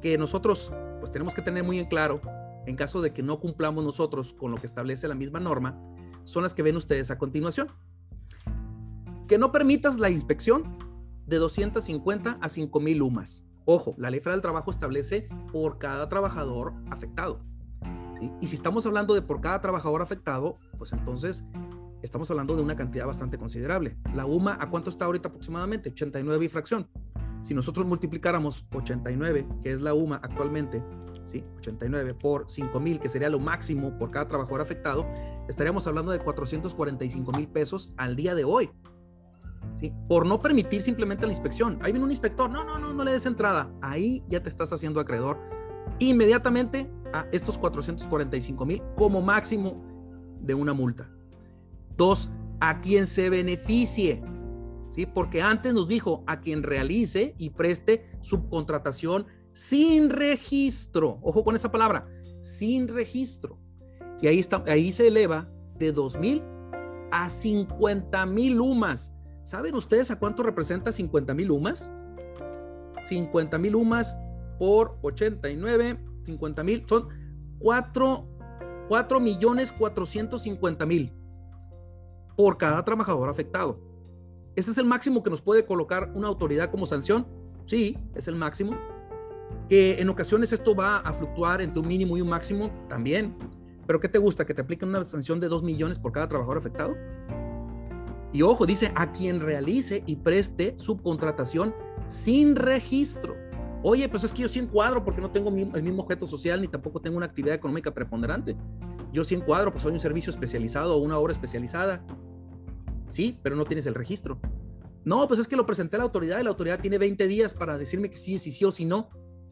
[0.02, 2.20] que nosotros pues tenemos que tener muy en claro,
[2.66, 5.80] en caso de que no cumplamos nosotros con lo que establece la misma norma,
[6.24, 7.70] son las que ven ustedes a continuación.
[9.28, 10.78] Que no permitas la inspección
[11.26, 13.46] de 250 a 5000 lumas.
[13.66, 17.42] Ojo, la ley federal del trabajo establece por cada trabajador afectado.
[18.42, 21.46] Y si estamos hablando de por cada trabajador afectado, pues entonces
[22.02, 23.98] estamos hablando de una cantidad bastante considerable.
[24.16, 25.90] La UMA, ¿a cuánto está ahorita aproximadamente?
[25.90, 26.90] 89 y fracción.
[27.42, 30.84] Si nosotros multiplicáramos 89, que es la UMA actualmente,
[31.30, 31.44] ¿sí?
[31.58, 35.06] 89 por 5 mil, que sería lo máximo por cada trabajador afectado,
[35.48, 38.70] estaríamos hablando de 445 mil pesos al día de hoy.
[39.76, 39.94] ¿sí?
[40.08, 41.78] Por no permitir simplemente la inspección.
[41.82, 43.72] Ahí viene un inspector, no, no, no, no le des entrada.
[43.82, 45.40] Ahí ya te estás haciendo acreedor
[46.00, 49.84] inmediatamente a estos 445 mil como máximo
[50.42, 51.10] de una multa.
[51.96, 54.24] Dos, a quien se beneficie.
[54.88, 55.06] ¿Sí?
[55.06, 59.28] Porque antes nos dijo a quien realice y preste subcontratación
[59.60, 61.20] sin registro.
[61.22, 62.08] Ojo con esa palabra,
[62.40, 63.60] sin registro.
[64.22, 66.42] Y ahí, está, ahí se eleva de 2 mil
[67.12, 69.12] a 50 mil lumas.
[69.44, 71.92] ¿Saben ustedes a cuánto representa 50 mil lumas?
[73.04, 74.18] 50 mil lumas
[74.60, 77.10] por 89, 50 mil, son
[77.60, 78.28] 4,
[78.88, 81.12] 4 millones 450 mil
[82.38, 83.78] por cada trabajador afectado.
[84.56, 87.28] ¿Ese es el máximo que nos puede colocar una autoridad como sanción?
[87.66, 88.78] Sí, es el máximo.
[89.68, 93.36] Que en ocasiones esto va a fluctuar entre un mínimo y un máximo también.
[93.86, 94.46] Pero ¿qué te gusta?
[94.46, 96.96] ¿Que te apliquen una sanción de 2 millones por cada trabajador afectado?
[98.32, 101.74] Y ojo, dice a quien realice y preste subcontratación
[102.08, 103.36] sin registro.
[103.82, 106.68] Oye, pues es que yo sí encuadro porque no tengo el mismo objeto social ni
[106.68, 108.56] tampoco tengo una actividad económica preponderante.
[109.12, 112.06] Yo sí encuadro, pues soy un servicio especializado o una obra especializada.
[113.08, 114.40] Sí, pero no tienes el registro.
[115.06, 117.54] No, pues es que lo presenté a la autoridad y la autoridad tiene 20 días
[117.54, 119.10] para decirme que sí, sí, sí o sí no.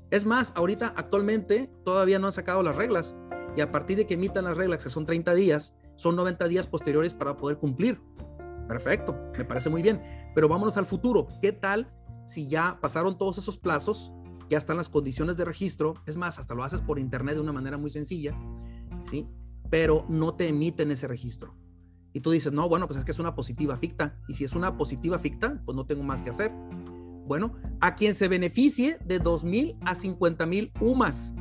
[0.10, 3.16] Es más, ahorita actualmente todavía no han sacado las reglas
[3.56, 6.68] y a partir de que emitan las reglas, que son 30 días, son 90 días
[6.68, 8.00] posteriores para poder cumplir.
[8.68, 10.02] Perfecto, me parece muy bien.
[10.36, 11.28] Pero vámonos al futuro.
[11.42, 11.92] ¿Qué tal
[12.26, 14.12] si ya pasaron todos esos plazos
[14.50, 17.52] ya están las condiciones de registro, es más, hasta lo haces por internet de una
[17.52, 18.34] manera muy sencilla,
[19.10, 19.28] ¿sí?
[19.70, 21.56] Pero no te emiten ese registro.
[22.14, 24.20] Y tú dices, no, bueno, pues es que es una positiva ficta.
[24.28, 26.52] Y si es una positiva ficta, pues no tengo más que hacer.
[27.28, 31.34] Bueno, a quien se beneficie de 2.000 a 50.000 UMAS.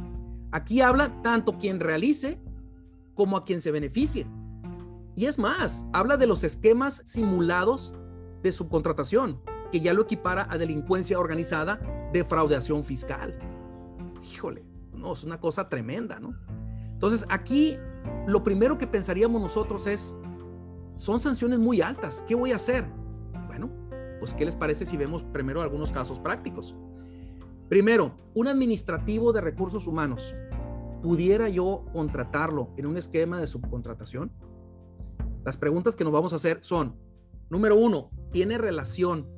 [0.51, 2.41] Aquí habla tanto quien realice
[3.15, 4.27] como a quien se beneficie.
[5.15, 7.95] Y es más, habla de los esquemas simulados
[8.43, 11.81] de subcontratación, que ya lo equipara a delincuencia organizada
[12.13, 13.39] defraudación fiscal.
[14.33, 16.35] Híjole, no, es una cosa tremenda, ¿no?
[16.93, 17.79] Entonces, aquí
[18.27, 20.17] lo primero que pensaríamos nosotros es,
[20.97, 22.85] son sanciones muy altas, ¿qué voy a hacer?
[23.47, 23.71] Bueno,
[24.27, 26.75] pues ¿qué les parece si vemos primero algunos casos prácticos?
[27.69, 30.35] Primero, un administrativo de recursos humanos,
[31.01, 34.33] ¿pudiera yo contratarlo en un esquema de subcontratación?
[35.45, 36.97] Las preguntas que nos vamos a hacer son,
[37.51, 39.29] número uno, ¿tiene relación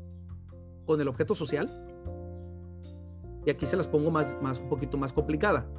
[0.86, 1.68] con el objeto social?
[3.44, 5.70] Y aquí se las pongo más, más, un poquito más complicada.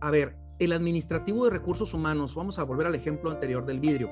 [0.00, 4.08] A ver, el administrativo de recursos humanos, vamos a volver al ejemplo anterior del vidrio.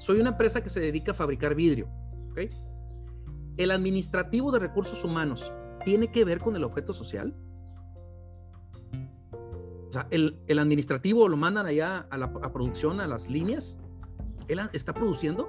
[0.00, 1.88] Soy una empresa que se dedica a fabricar vidrio.
[2.30, 2.50] ¿okay?
[3.56, 5.52] El administrativo de recursos humanos
[5.84, 7.36] tiene que ver con el objeto social.
[9.88, 13.78] O sea, el, administrativo lo mandan allá a la producción, a las líneas.
[14.48, 15.48] ¿Él está produciendo?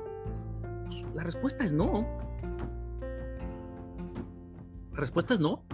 [0.85, 2.05] Pues, la respuesta es no.
[4.91, 5.65] La respuesta es no.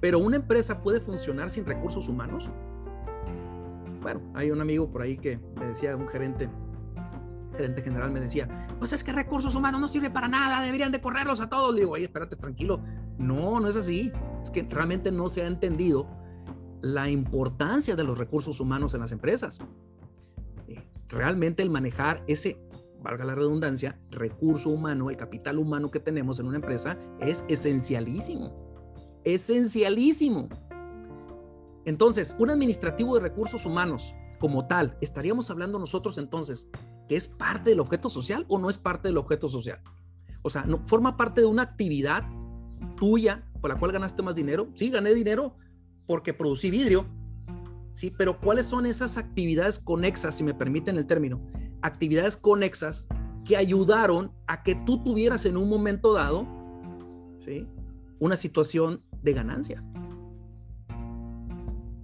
[0.00, 2.48] Pero una empresa puede funcionar sin recursos humanos.
[4.00, 6.48] Bueno, hay un amigo por ahí que me decía, un gerente,
[7.58, 11.00] gerente general me decía, pues es que recursos humanos no sirve para nada, deberían de
[11.02, 11.74] correrlos a todos.
[11.74, 12.80] Le digo, oye, espérate, tranquilo.
[13.18, 14.10] No, no es así.
[14.42, 16.08] Es que realmente no se ha entendido
[16.80, 19.60] la importancia de los recursos humanos en las empresas.
[20.68, 22.58] Eh, realmente el manejar ese,
[23.02, 28.68] valga la redundancia, recurso humano, el capital humano que tenemos en una empresa es esencialísimo
[29.34, 30.48] esencialísimo.
[31.84, 36.70] Entonces, un administrativo de recursos humanos como tal, ¿estaríamos hablando nosotros entonces
[37.08, 39.80] que es parte del objeto social o no es parte del objeto social?
[40.42, 42.24] O sea, no forma parte de una actividad
[42.96, 44.68] tuya por la cual ganaste más dinero.
[44.74, 45.56] Sí, gané dinero
[46.06, 47.06] porque producí vidrio.
[47.92, 51.40] Sí, pero ¿cuáles son esas actividades conexas, si me permiten el término?
[51.82, 53.08] Actividades conexas
[53.44, 56.46] que ayudaron a que tú tuvieras en un momento dado,
[57.44, 57.66] ¿sí?
[58.20, 59.82] Una situación de ganancia.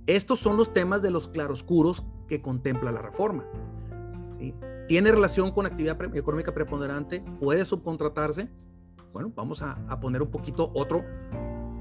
[0.06, 3.44] Estos son los temas de los claroscuros que contempla la reforma.
[4.87, 7.25] ¿Tiene relación con actividad económica preponderante?
[7.40, 8.51] ¿Puede subcontratarse?
[9.14, 11.05] Bueno, vamos a, a, poner un poquito otro,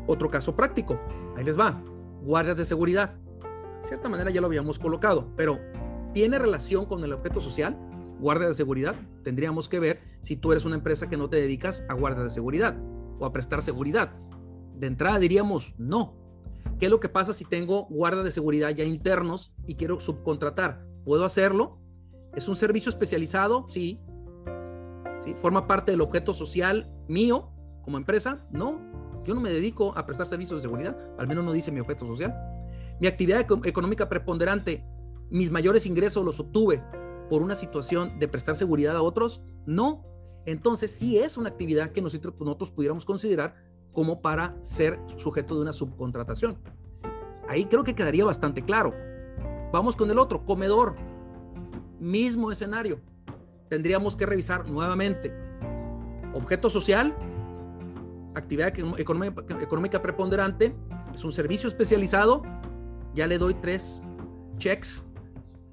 [0.08, 1.00] otro caso práctico.
[1.36, 1.84] Ahí les va.
[2.22, 3.16] Guardias de seguridad.
[3.82, 5.60] De cierta manera ya lo habíamos colocado, pero
[6.14, 7.78] ¿tiene relación con el objeto social?
[8.22, 8.96] Guardia de seguridad.
[9.22, 12.30] Tendríamos que ver si tú eres una empresa que no te dedicas a guardia de
[12.30, 12.78] seguridad.
[13.20, 14.14] o a prestar seguridad.
[14.76, 16.16] De entrada diríamos no.
[16.80, 20.86] ¿Qué es lo que pasa si tengo guarda de seguridad ya internos y quiero subcontratar?
[21.04, 21.83] ¿Puedo hacerlo?
[22.36, 23.66] ¿Es un servicio especializado?
[23.68, 24.00] Sí.
[25.24, 25.34] ¿Sí?
[25.36, 27.52] ¿Forma parte del objeto social mío
[27.84, 28.46] como empresa?
[28.52, 28.80] No.
[29.24, 32.06] Yo no me dedico a prestar servicios de seguridad, al menos no dice mi objeto
[32.06, 32.34] social.
[33.00, 34.86] Mi actividad económica preponderante,
[35.30, 36.84] mis mayores ingresos los obtuve
[37.30, 39.42] por una situación de prestar seguridad a otros?
[39.66, 40.04] No.
[40.46, 43.56] Entonces sí es una actividad que nosotros, nosotros pudiéramos considerar
[43.94, 46.60] como para ser sujeto de una subcontratación.
[47.48, 48.94] Ahí creo que quedaría bastante claro.
[49.72, 50.96] Vamos con el otro, comedor.
[52.00, 53.00] Mismo escenario.
[53.70, 55.34] Tendríamos que revisar nuevamente.
[56.34, 57.16] Objeto social,
[58.36, 60.76] actividad económica, preponderante,
[61.14, 62.44] es un servicio especializado.
[63.14, 64.02] Ya le doy tres
[64.58, 65.04] checks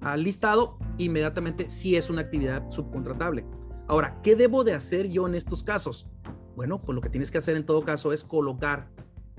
[0.00, 0.78] al listado.
[0.98, 3.44] Inmediatamente si es una actividad subcontratable.
[3.88, 6.06] Ahora, ¿qué debo de hacer yo en estos casos?
[6.54, 8.90] Bueno, pues lo que tienes que hacer en todo caso es colocar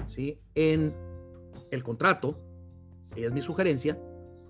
[0.08, 0.42] ¿sí?
[0.56, 0.94] en
[1.70, 2.38] el contrato,
[3.16, 4.00] es mi sugerencia,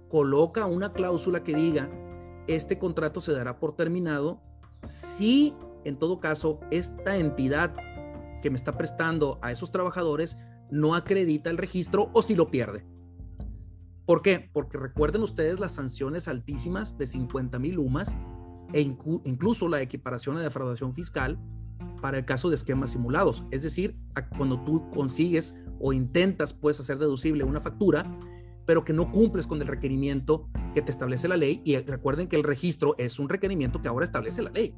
[0.10, 1.90] coloca una cláusula que diga,
[2.48, 4.42] este contrato se dará por terminado
[4.88, 7.74] si en todo caso esta entidad
[8.42, 10.38] que me está prestando a esos trabajadores
[10.70, 12.86] no acredita el registro o si lo pierde.
[14.06, 14.50] ¿Por qué?
[14.52, 18.18] Porque recuerden ustedes las sanciones altísimas de 50 mil UMAS
[18.74, 21.40] e incluso la equiparación a defraudación fiscal
[22.02, 23.46] para el caso de esquemas simulados.
[23.52, 23.96] Es decir,
[24.38, 28.20] cuando tú consigues o intentas puedes hacer deducible una factura,
[28.66, 31.62] pero que no cumples con el requerimiento que te establece la ley.
[31.66, 34.76] Y recuerden que el registro es un requerimiento que ahora establece la ley.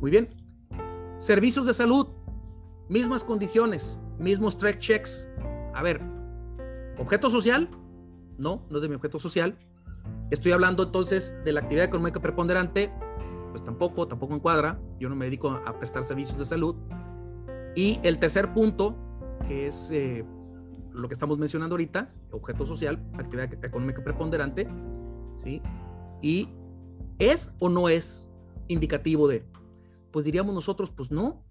[0.00, 0.28] Muy bien.
[1.16, 2.08] Servicios de salud,
[2.88, 5.28] mismas condiciones, mismos track checks.
[5.74, 6.00] A ver,
[6.98, 7.70] objeto social,
[8.38, 9.58] no, no es de mi objeto social.
[10.30, 12.92] Estoy hablando entonces de la actividad económica preponderante,
[13.50, 14.80] pues tampoco, tampoco encuadra.
[14.98, 16.76] Yo no me dedico a prestar servicios de salud.
[17.76, 18.96] Y el tercer punto,
[19.46, 20.24] que es eh,
[20.94, 24.68] lo que estamos mencionando ahorita, objeto social, actividad económica preponderante,
[25.42, 25.60] ¿sí?
[26.22, 26.48] Y
[27.18, 28.30] es o no es
[28.68, 29.44] indicativo de,
[30.10, 31.44] pues diríamos nosotros, pues no,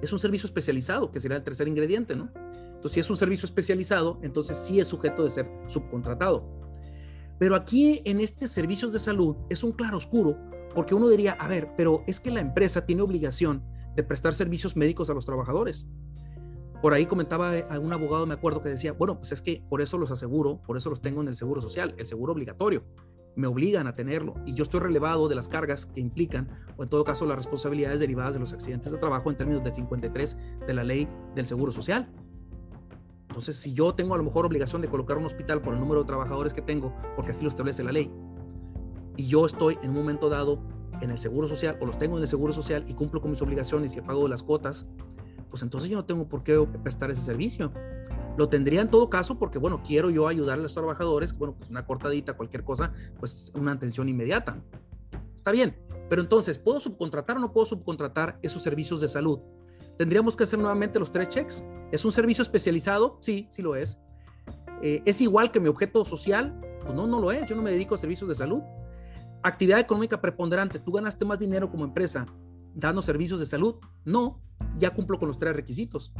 [0.00, 2.30] es un servicio especializado, que sería el tercer ingrediente, ¿no?
[2.34, 6.48] Entonces, si es un servicio especializado, entonces sí es sujeto de ser subcontratado.
[7.38, 10.38] Pero aquí en este servicios de salud es un claro oscuro
[10.74, 14.76] porque uno diría, a ver, pero es que la empresa tiene obligación de prestar servicios
[14.76, 15.86] médicos a los trabajadores.
[16.82, 19.80] Por ahí comentaba a un abogado, me acuerdo, que decía, bueno, pues es que por
[19.80, 22.84] eso los aseguro, por eso los tengo en el seguro social, el seguro obligatorio.
[23.34, 26.88] Me obligan a tenerlo y yo estoy relevado de las cargas que implican, o en
[26.88, 30.36] todo caso las responsabilidades derivadas de los accidentes de trabajo en términos del 53
[30.66, 32.10] de la ley del seguro social.
[33.28, 36.02] Entonces, si yo tengo a lo mejor obligación de colocar un hospital por el número
[36.02, 38.10] de trabajadores que tengo, porque así lo establece la ley,
[39.16, 40.62] y yo estoy en un momento dado
[41.00, 43.42] en el seguro social o los tengo en el seguro social y cumplo con mis
[43.42, 44.86] obligaciones y pago las cuotas,
[45.48, 47.72] pues entonces yo no tengo por qué prestar ese servicio.
[48.36, 51.70] Lo tendría en todo caso porque, bueno, quiero yo ayudar a los trabajadores, bueno, pues
[51.70, 54.62] una cortadita, cualquier cosa, pues una atención inmediata.
[55.34, 55.76] Está bien,
[56.10, 59.40] pero entonces, ¿puedo subcontratar o no puedo subcontratar esos servicios de salud?
[59.96, 61.64] Tendríamos que hacer nuevamente los tres checks.
[61.90, 63.18] ¿Es un servicio especializado?
[63.20, 63.98] Sí, sí lo es.
[64.82, 66.60] Eh, ¿Es igual que mi objeto social?
[66.82, 67.46] Pues no, no lo es.
[67.46, 68.60] Yo no me dedico a servicios de salud.
[69.42, 70.78] Actividad económica preponderante.
[70.78, 72.26] ¿Tú ganaste más dinero como empresa
[72.76, 73.76] dando servicios de salud?
[74.04, 74.40] No,
[74.78, 76.12] ya cumplo con los tres requisitos.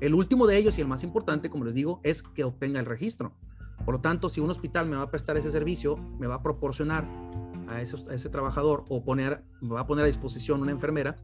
[0.00, 2.86] El último de ellos y el más importante, como les digo, es que obtenga el
[2.86, 3.32] registro.
[3.84, 6.42] Por lo tanto, si un hospital me va a prestar ese servicio, me va a
[6.42, 7.08] proporcionar
[7.68, 11.16] a, ese trabajador o poner, me va a poner a disposición una enfermera,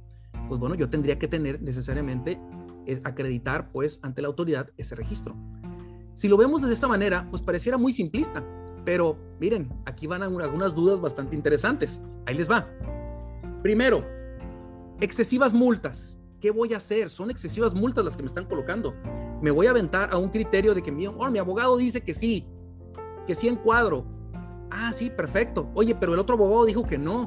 [0.49, 2.41] pues bueno, yo tendría que tener necesariamente
[2.87, 5.37] eh, acreditar pues ante la autoridad ese registro.
[6.15, 8.45] Si lo vemos de esa manera, pues pareciera muy simplista,
[8.85, 12.03] pero miren, aquí van algunas dudas bastante interesantes.
[12.27, 12.69] Ahí les va.
[13.63, 14.05] Primero,
[15.01, 16.19] excesivas multas.
[16.41, 17.11] ¿Qué voy a hacer?
[17.11, 18.95] Son excesivas multas las que me están colocando.
[19.43, 22.15] Me voy a aventar a un criterio de que mi, oh, mi abogado dice que
[22.15, 22.47] sí,
[23.27, 24.07] que sí encuadro.
[24.71, 25.71] Ah, sí, perfecto.
[25.75, 27.27] Oye, pero el otro abogado dijo que no.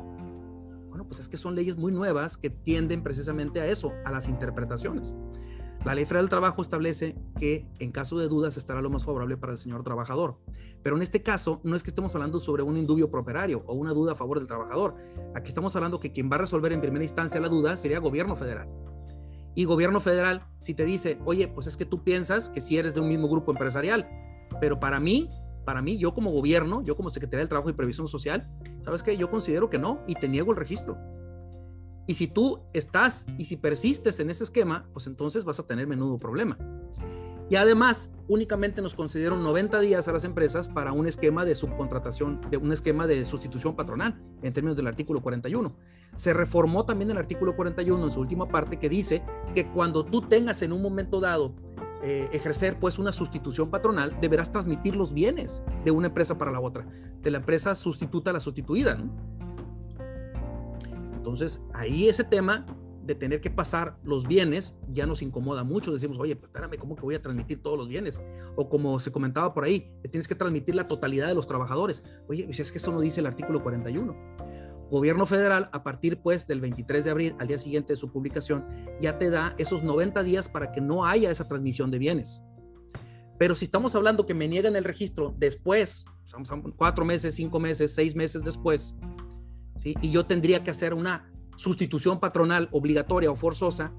[0.90, 4.28] Bueno, pues es que son leyes muy nuevas que tienden precisamente a eso, a las
[4.28, 5.14] interpretaciones.
[5.84, 9.36] La ley federal del trabajo establece que en caso de dudas estará lo más favorable
[9.36, 10.38] para el señor trabajador.
[10.84, 13.91] Pero en este caso no es que estemos hablando sobre un indubio properario o una
[13.91, 14.96] duda a favor del trabajador.
[15.34, 18.36] Aquí estamos hablando que quien va a resolver en primera instancia la duda sería gobierno
[18.36, 18.70] federal.
[19.56, 22.94] Y gobierno federal, si te dice, oye, pues es que tú piensas que si eres
[22.94, 24.08] de un mismo grupo empresarial,
[24.62, 25.30] pero para mí,
[25.65, 28.50] para mí, yo como gobierno, yo como Secretaría del Trabajo y Previsión Social,
[28.82, 29.17] ¿sabes qué?
[29.17, 30.98] Yo considero que no y te niego el registro.
[32.08, 35.88] Y si tú estás y si persistes en ese esquema, pues entonces vas a tener
[35.88, 36.58] menudo problema.
[37.52, 42.40] Y además, únicamente nos concedieron 90 días a las empresas para un esquema de subcontratación,
[42.50, 45.76] de un esquema de sustitución patronal en términos del artículo 41.
[46.16, 49.22] Se reformó también el artículo 41 en su última parte que dice
[49.54, 51.54] que cuando tú tengas en un momento dado
[52.04, 56.62] eh, ejercer pues una sustitución patronal, deberás transmitir los bienes de una empresa para la
[56.62, 56.88] otra,
[57.22, 58.98] de la empresa sustituta a la sustituida.
[61.22, 62.66] Entonces, ahí ese tema
[63.04, 65.92] de tener que pasar los bienes ya nos incomoda mucho.
[65.92, 68.20] Decimos, oye, espérame, ¿cómo que voy a transmitir todos los bienes?
[68.56, 72.02] O como se comentaba por ahí, tienes que transmitir la totalidad de los trabajadores.
[72.28, 74.16] Oye, pues es que eso no dice el artículo 41.
[74.90, 78.66] Gobierno federal, a partir pues del 23 de abril, al día siguiente de su publicación,
[79.00, 82.42] ya te da esos 90 días para que no haya esa transmisión de bienes.
[83.38, 86.06] Pero si estamos hablando que me niegan el registro después,
[86.78, 88.96] cuatro meses, cinco meses, seis meses después,
[89.84, 93.94] y yo tendría que hacer una sustitución patronal obligatoria o forzosa,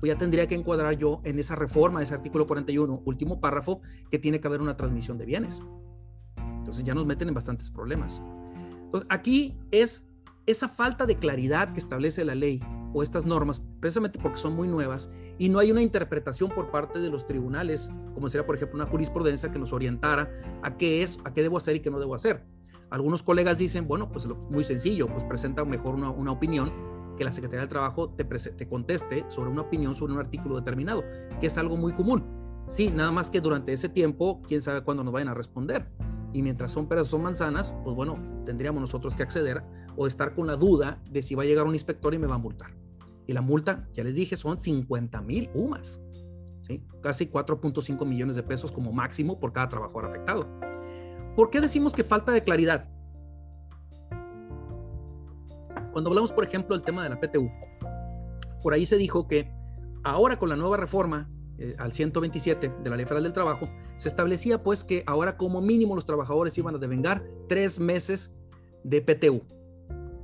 [0.00, 4.18] pues ya tendría que encuadrar yo en esa reforma ese artículo 41, último párrafo, que
[4.18, 5.62] tiene que haber una transmisión de bienes.
[6.36, 8.20] Entonces ya nos meten en bastantes problemas.
[8.84, 10.10] Entonces aquí es
[10.46, 12.60] esa falta de claridad que establece la ley
[12.94, 16.98] o estas normas, precisamente porque son muy nuevas y no hay una interpretación por parte
[16.98, 20.30] de los tribunales, como sería por ejemplo una jurisprudencia que nos orientara
[20.62, 22.44] a qué es, a qué debo hacer y qué no debo hacer.
[22.92, 26.70] Algunos colegas dicen, bueno, pues muy sencillo, pues presenta mejor una, una opinión
[27.16, 31.02] que la Secretaría del Trabajo te, te conteste sobre una opinión sobre un artículo determinado,
[31.40, 32.22] que es algo muy común.
[32.68, 35.88] Sí, nada más que durante ese tiempo, quién sabe cuándo nos vayan a responder.
[36.34, 39.62] Y mientras son peras o son manzanas, pues bueno, tendríamos nosotros que acceder
[39.96, 42.34] o estar con la duda de si va a llegar un inspector y me va
[42.34, 42.76] a multar.
[43.26, 45.98] Y la multa, ya les dije, son 50 mil UMAS.
[46.60, 46.84] ¿sí?
[47.00, 50.46] Casi 4.5 millones de pesos como máximo por cada trabajador afectado.
[51.36, 52.88] ¿Por qué decimos que falta de claridad?
[55.92, 57.50] Cuando hablamos, por ejemplo, del tema de la PTU,
[58.62, 59.50] por ahí se dijo que
[60.04, 64.08] ahora con la nueva reforma eh, al 127 de la Ley Federal del Trabajo, se
[64.08, 68.34] establecía pues que ahora como mínimo los trabajadores iban a devengar tres meses
[68.84, 69.42] de PTU.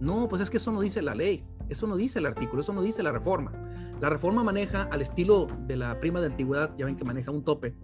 [0.01, 2.73] No, pues es que eso no dice la ley, eso no dice el artículo, eso
[2.73, 3.53] no dice la reforma.
[4.01, 7.43] La reforma maneja al estilo de la prima de antigüedad, ya ven que maneja un
[7.43, 7.75] tope,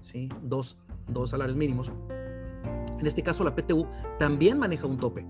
[0.00, 0.28] ¿sí?
[0.42, 1.92] dos, dos salarios mínimos.
[2.98, 3.86] En este caso la PTU
[4.18, 5.26] también maneja un tope.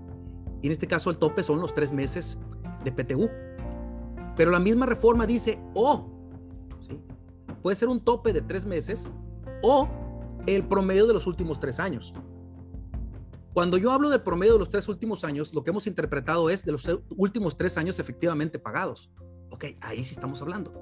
[0.61, 2.37] Y en este caso el tope son los tres meses
[2.83, 3.29] de PTU.
[4.35, 6.09] Pero la misma reforma dice, o,
[7.61, 9.09] puede ser un tope de tres meses
[9.61, 9.87] o
[10.47, 12.13] el promedio de los últimos tres años.
[13.53, 16.63] Cuando yo hablo del promedio de los tres últimos años, lo que hemos interpretado es
[16.63, 19.11] de los últimos tres años efectivamente pagados.
[19.49, 20.73] Ok, ahí sí estamos hablando.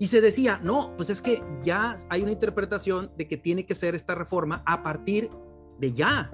[0.00, 3.74] Y se decía, no, pues es que ya hay una interpretación de que tiene que
[3.74, 5.30] ser esta reforma a partir
[5.78, 6.30] de ya,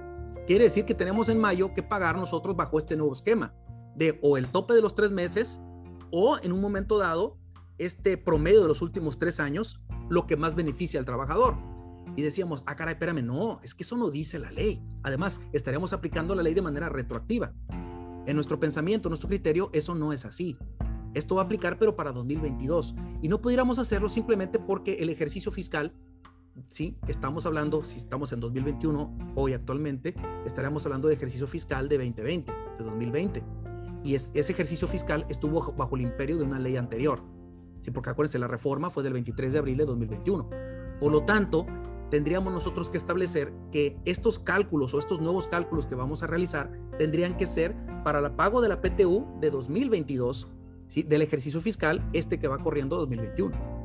[0.47, 3.53] Quiere decir que tenemos en mayo que pagar nosotros bajo este nuevo esquema
[3.95, 5.61] de o el tope de los tres meses
[6.11, 7.37] o en un momento dado
[7.77, 11.55] este promedio de los últimos tres años, lo que más beneficia al trabajador.
[12.15, 14.83] Y decíamos, ah, caray, espérame, no, es que eso no dice la ley.
[15.03, 17.53] Además, estaríamos aplicando la ley de manera retroactiva.
[18.25, 20.57] En nuestro pensamiento, en nuestro criterio, eso no es así.
[21.13, 22.93] Esto va a aplicar, pero para 2022.
[23.21, 25.93] Y no pudiéramos hacerlo simplemente porque el ejercicio fiscal
[26.67, 26.97] ¿sí?
[27.07, 32.51] Estamos hablando, si estamos en 2021, hoy actualmente, estaríamos hablando de ejercicio fiscal de 2020,
[32.77, 33.43] de 2020.
[34.03, 37.21] Y ese ejercicio fiscal estuvo bajo el imperio de una ley anterior.
[37.81, 37.91] ¿sí?
[37.91, 40.49] Porque acuérdense, la reforma fue del 23 de abril de 2021.
[40.99, 41.67] Por lo tanto,
[42.09, 46.71] tendríamos nosotros que establecer que estos cálculos o estos nuevos cálculos que vamos a realizar
[46.97, 50.47] tendrían que ser para el pago de la PTU de 2022,
[50.87, 51.03] ¿sí?
[51.03, 53.80] del ejercicio fiscal, este que va corriendo 2021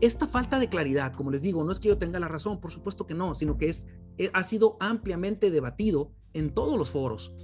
[0.00, 2.70] esta falta de claridad, como les digo, no es que yo tenga la razón, por
[2.70, 3.86] supuesto que no, sino que es,
[4.18, 7.34] eh, ha sido ampliamente debatido en todos los foros.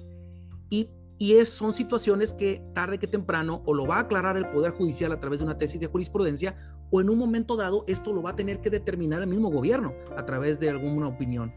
[0.71, 4.49] Y, y es, son situaciones que tarde que temprano o lo va a aclarar el
[4.51, 6.57] Poder Judicial a través de una tesis de jurisprudencia
[6.90, 9.95] o en un momento dado esto lo va a tener que determinar el mismo gobierno
[10.17, 11.53] a través de alguna opinión.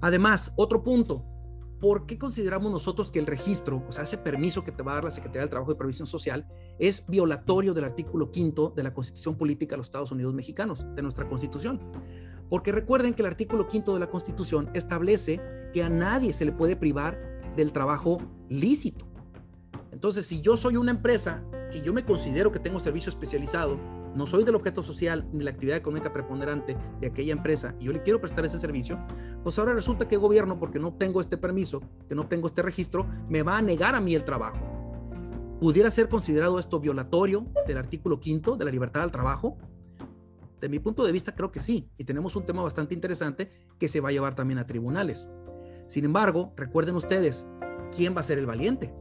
[0.00, 1.24] Además, otro punto,
[1.82, 4.94] ¿por qué consideramos nosotros que el registro, o sea, ese permiso que te va a
[4.94, 6.46] dar la Secretaría del Trabajo y Previsión Social,
[6.78, 11.02] es violatorio del artículo quinto de la Constitución Política de los Estados Unidos Mexicanos, de
[11.02, 11.80] nuestra Constitución?
[12.48, 15.40] Porque recuerden que el artículo quinto de la Constitución establece
[15.72, 17.18] que a nadie se le puede privar
[17.56, 18.18] del trabajo
[18.48, 19.04] lícito.
[19.90, 23.76] Entonces, si yo soy una empresa que yo me considero que tengo servicio especializado
[24.14, 27.92] no soy del objeto social ni la actividad económica preponderante de aquella empresa y yo
[27.92, 28.98] le quiero prestar ese servicio,
[29.42, 32.62] pues ahora resulta que el gobierno, porque no tengo este permiso, que no tengo este
[32.62, 34.60] registro, me va a negar a mí el trabajo.
[35.60, 39.58] ¿Pudiera ser considerado esto violatorio del artículo quinto de la libertad al trabajo?
[40.60, 43.88] De mi punto de vista, creo que sí, y tenemos un tema bastante interesante que
[43.88, 45.28] se va a llevar también a tribunales.
[45.86, 47.46] Sin embargo, recuerden ustedes,
[47.94, 48.92] ¿quién va a ser el valiente?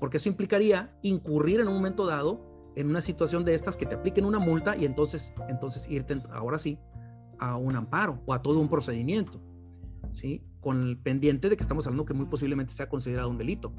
[0.00, 3.94] Porque eso implicaría incurrir en un momento dado en una situación de estas que te
[3.94, 6.78] apliquen una multa y entonces, entonces irte ahora sí
[7.38, 9.40] a un amparo o a todo un procedimiento,
[10.12, 10.42] ¿sí?
[10.60, 13.72] Con el pendiente de que estamos hablando que muy posiblemente sea considerado un delito.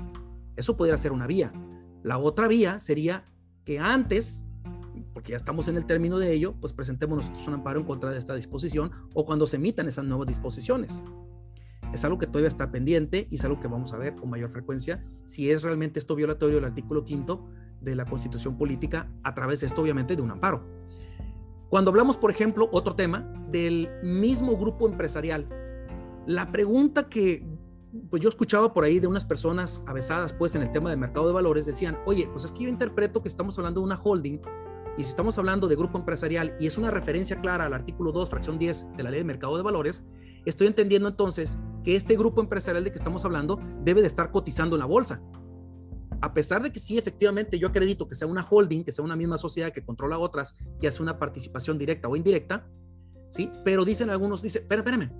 [0.55, 1.51] Eso podría ser una vía.
[2.03, 3.23] La otra vía sería
[3.65, 4.45] que antes,
[5.13, 8.09] porque ya estamos en el término de ello, pues presentemos nosotros un amparo en contra
[8.09, 11.03] de esta disposición o cuando se emitan esas nuevas disposiciones.
[11.93, 14.51] Es algo que todavía está pendiente y es algo que vamos a ver con mayor
[14.51, 17.49] frecuencia si es realmente esto violatorio del artículo quinto
[17.81, 20.65] de la Constitución Política a través de esto, obviamente, de un amparo.
[21.69, 25.47] Cuando hablamos, por ejemplo, otro tema del mismo grupo empresarial,
[26.25, 27.45] la pregunta que
[28.09, 31.27] pues yo escuchaba por ahí de unas personas avesadas pues en el tema del mercado
[31.27, 34.39] de valores decían, oye, pues es que yo interpreto que estamos hablando de una holding
[34.97, 38.29] y si estamos hablando de grupo empresarial y es una referencia clara al artículo 2,
[38.29, 40.03] fracción 10 de la ley de mercado de valores,
[40.45, 44.75] estoy entendiendo entonces que este grupo empresarial de que estamos hablando debe de estar cotizando
[44.75, 45.21] en la bolsa
[46.21, 49.15] a pesar de que sí, efectivamente, yo acredito que sea una holding, que sea una
[49.15, 52.67] misma sociedad que controla otras, que hace una participación directa o indirecta,
[53.29, 53.51] ¿sí?
[53.63, 55.11] Pero dicen algunos, dicen, espera, espérame,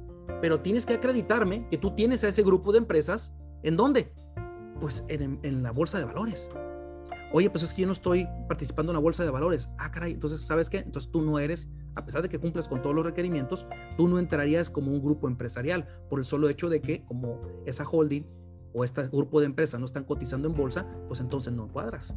[0.42, 4.14] pero tienes que acreditarme que tú tienes a ese grupo de empresas, ¿en dónde?
[4.80, 6.50] Pues en, en la bolsa de valores.
[7.32, 9.70] Oye, pues es que yo no estoy participando en la bolsa de valores.
[9.78, 10.80] Ah, caray, entonces, ¿sabes qué?
[10.80, 14.18] Entonces tú no eres, a pesar de que cumples con todos los requerimientos, tú no
[14.18, 18.26] entrarías como un grupo empresarial por el solo hecho de que como esa holding
[18.74, 22.14] o este grupo de empresas no están cotizando en bolsa, pues entonces no cuadras.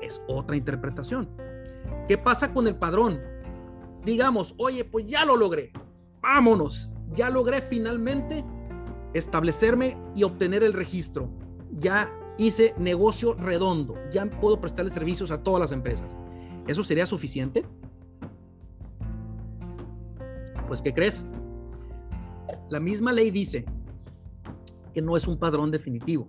[0.00, 1.28] Es otra interpretación.
[2.08, 3.20] ¿Qué pasa con el padrón?
[4.04, 5.72] Digamos, oye, pues ya lo logré.
[6.20, 6.90] Vámonos.
[7.14, 8.44] Ya logré finalmente
[9.14, 11.30] establecerme y obtener el registro.
[11.70, 13.94] Ya hice negocio redondo.
[14.10, 16.16] Ya puedo prestarle servicios a todas las empresas.
[16.66, 17.64] ¿Eso sería suficiente?
[20.66, 21.24] Pues, ¿qué crees?
[22.68, 23.64] La misma ley dice
[24.94, 26.28] que no es un padrón definitivo.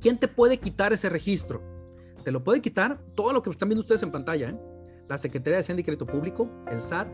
[0.00, 1.60] ¿Quién te puede quitar ese registro?
[2.24, 4.50] Te lo puede quitar todo lo que están viendo ustedes en pantalla.
[4.50, 4.58] ¿eh?
[5.08, 7.08] La Secretaría de Hacienda y Crédito Público, el SAT,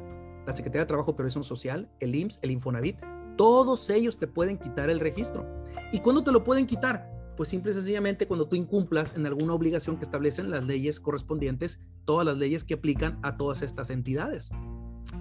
[0.47, 2.99] la Secretaría de Trabajo y Previsión Social, el IMSS, el Infonavit.
[3.37, 5.47] Todos ellos te pueden quitar el registro.
[5.93, 7.11] ¿Y cuándo te lo pueden quitar?
[7.37, 11.81] Pues simple y sencillamente cuando tú incumplas en alguna obligación que establecen las leyes correspondientes,
[12.05, 14.53] todas las leyes que aplican a todas estas entidades.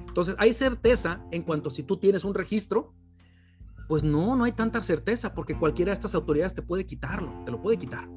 [0.07, 2.93] Entonces, hay certeza en cuanto si tú tienes un registro,
[3.87, 7.51] pues no, no hay tanta certeza porque cualquiera de estas autoridades te puede quitarlo, te
[7.51, 8.09] lo puede quitar.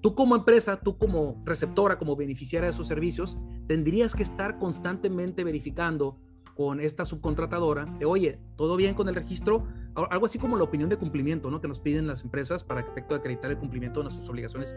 [0.00, 5.44] Tú como empresa, tú como receptora, como beneficiaria de esos servicios, tendrías que estar constantemente
[5.44, 6.18] verificando
[6.54, 9.66] con esta subcontratadora de, oye, ¿todo bien con el registro?
[9.94, 11.60] Algo así como la opinión de cumplimiento, ¿no?
[11.60, 14.76] Que nos piden las empresas para efecto de acreditar el cumplimiento de nuestras obligaciones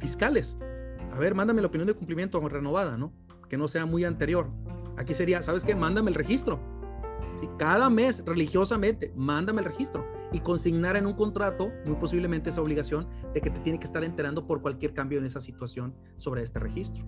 [0.00, 0.56] fiscales.
[1.12, 3.12] A ver, mándame la opinión de cumplimiento renovada, ¿no?
[3.48, 4.50] Que no sea muy anterior.
[4.96, 5.74] Aquí sería, ¿sabes qué?
[5.74, 6.79] Mándame el registro
[7.58, 13.08] cada mes, religiosamente, mándame el registro y consignar en un contrato, muy posiblemente esa obligación
[13.32, 16.58] de que te tiene que estar enterando por cualquier cambio en esa situación sobre este
[16.58, 17.04] registro.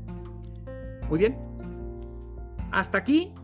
[1.08, 1.38] Muy bien.
[2.70, 3.34] Hasta aquí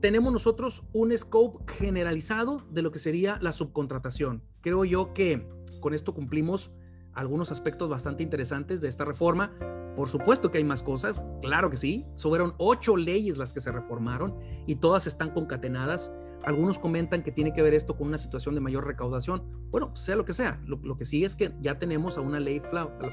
[0.00, 4.42] tenemos nosotros un scope generalizado de lo que sería la subcontratación.
[4.60, 5.48] Creo yo que
[5.80, 6.72] con esto cumplimos
[7.12, 9.52] algunos aspectos bastante interesantes de esta reforma.
[9.94, 12.06] Por supuesto que hay más cosas, claro que sí.
[12.16, 14.34] Fueron ocho leyes las que se reformaron
[14.66, 16.12] y todas están concatenadas
[16.44, 19.42] algunos comentan que tiene que ver esto con una situación de mayor recaudación.
[19.70, 22.60] Bueno, sea lo que sea, lo, que sí es que ya tenemos a una ley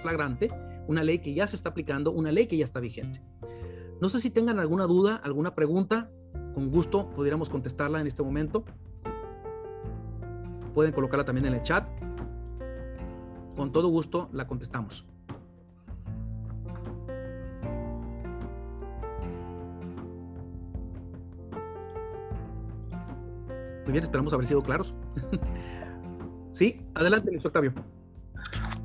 [0.02, 0.50] flagrante,
[0.88, 3.22] una ley que ya se está aplicando, una ley que ya está vigente.
[4.02, 6.10] No sé si tengan alguna duda, alguna pregunta,
[6.54, 8.66] con gusto pudiéramos contestarla en este momento.
[10.74, 11.88] Pueden colocarla también en el chat.
[13.56, 15.06] Con todo gusto la contestamos.
[23.90, 24.94] Muy bien, esperamos haber sido claros.
[26.52, 27.74] sí, adelante, Luis Octavio.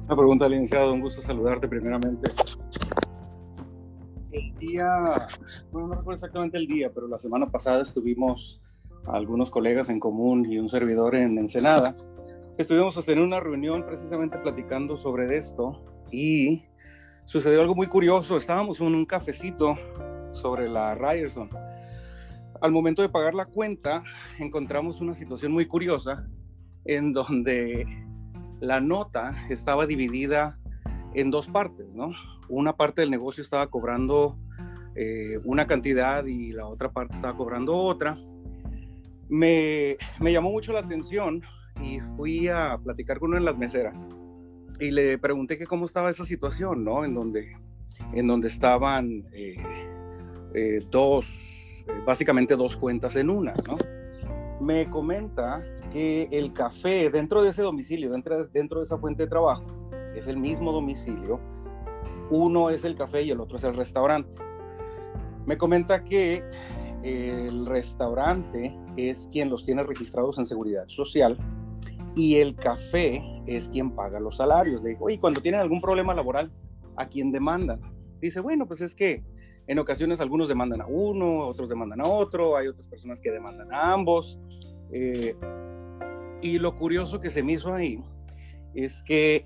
[0.07, 0.94] Una pregunta, licenciado.
[0.94, 2.30] Un gusto saludarte primeramente.
[4.32, 5.28] El día,
[5.70, 8.62] bueno, no recuerdo exactamente el día, pero la semana pasada estuvimos
[9.05, 11.94] algunos colegas en común y un servidor en Ensenada.
[12.57, 16.64] Estuvimos sosteniendo una reunión precisamente platicando sobre esto y
[17.26, 18.38] sucedió algo muy curioso.
[18.38, 19.76] Estábamos en un cafecito
[20.32, 21.50] sobre la Ryerson
[22.61, 24.02] al momento de pagar la cuenta,
[24.38, 26.26] encontramos una situación muy curiosa
[26.84, 27.86] en donde
[28.61, 30.59] la nota estaba dividida
[31.14, 32.12] en dos partes, ¿no?
[32.48, 34.38] Una parte del negocio estaba cobrando
[34.96, 38.18] eh, una cantidad y la otra parte estaba cobrando otra.
[39.28, 41.42] Me, me llamó mucho la atención
[41.82, 44.09] y fui a platicar con una de las meseras
[44.80, 47.05] y le pregunté que cómo estaba esa situación, ¿no?
[47.05, 47.57] En donde,
[48.12, 49.57] en donde estaban eh,
[50.55, 51.53] eh, dos
[52.07, 53.76] básicamente dos cuentas en una, ¿no?
[54.61, 55.62] Me comenta
[55.93, 59.64] que el café dentro de ese domicilio, dentro, de esa fuente de trabajo,
[60.14, 61.41] es el mismo domicilio,
[62.30, 64.37] uno es el café y el otro es el restaurante.
[65.47, 66.43] Me comenta que
[67.03, 71.37] el restaurante es quien los tiene registrados en seguridad social
[72.16, 74.82] y el café es quien paga los salarios.
[74.82, 76.51] Le digo, y cuando tienen algún problema laboral,
[76.97, 77.80] ¿a quién demandan?
[78.20, 79.22] Dice, bueno, pues es que
[79.66, 83.72] en ocasiones algunos demandan a uno, otros demandan a otro, hay otras personas que demandan
[83.72, 84.38] a ambos.
[84.92, 85.34] Eh,
[86.42, 88.02] y lo curioso que se me hizo ahí
[88.74, 89.44] es que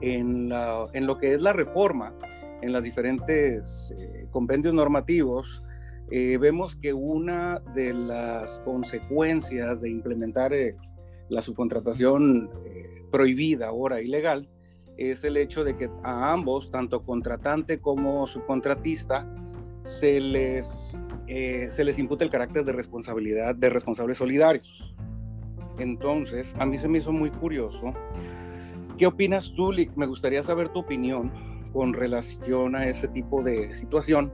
[0.00, 2.14] en, lo que es la reforma,
[2.60, 5.64] en los diferentes eh, compendios normativos,
[6.10, 10.52] eh, vemos que una de las consecuencias de implementar
[11.28, 12.50] la subcontratación
[13.10, 14.48] prohibida, ahora ilegal,
[14.96, 19.26] es el hecho de que a ambos, tanto contratante como subcontratista,
[19.82, 24.94] se les, eh, se les imputa el carácter de responsabilidad de responsables solidarios.
[25.78, 27.92] Entonces, a mí se me hizo muy curioso.
[28.98, 29.96] ¿Qué opinas tú, Lick?
[29.96, 31.32] Me gustaría saber tu opinión
[31.72, 34.30] con relación a ese tipo de situación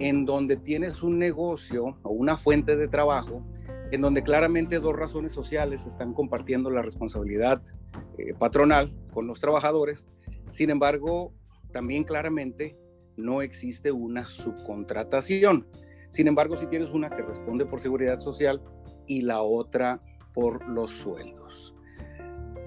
[0.00, 3.44] en donde tienes un negocio o una fuente de trabajo
[3.92, 7.62] en donde claramente dos razones sociales están compartiendo la responsabilidad
[8.18, 10.08] eh, patronal con los trabajadores.
[10.50, 11.32] Sin embargo,
[11.72, 12.76] también claramente
[13.16, 15.66] no existe una subcontratación.
[16.08, 18.62] Sin embargo, si tienes una que responde por seguridad social
[19.06, 20.00] y la otra
[20.32, 21.76] por los sueldos.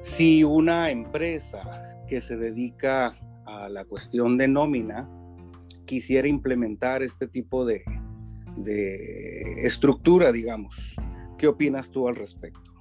[0.02, 3.14] Si una empresa que se dedica
[3.46, 5.10] a la cuestión de nómina
[5.86, 7.84] quisiera implementar este tipo de,
[8.58, 10.96] de estructura, digamos,
[11.38, 12.72] ¿qué opinas tú al respecto?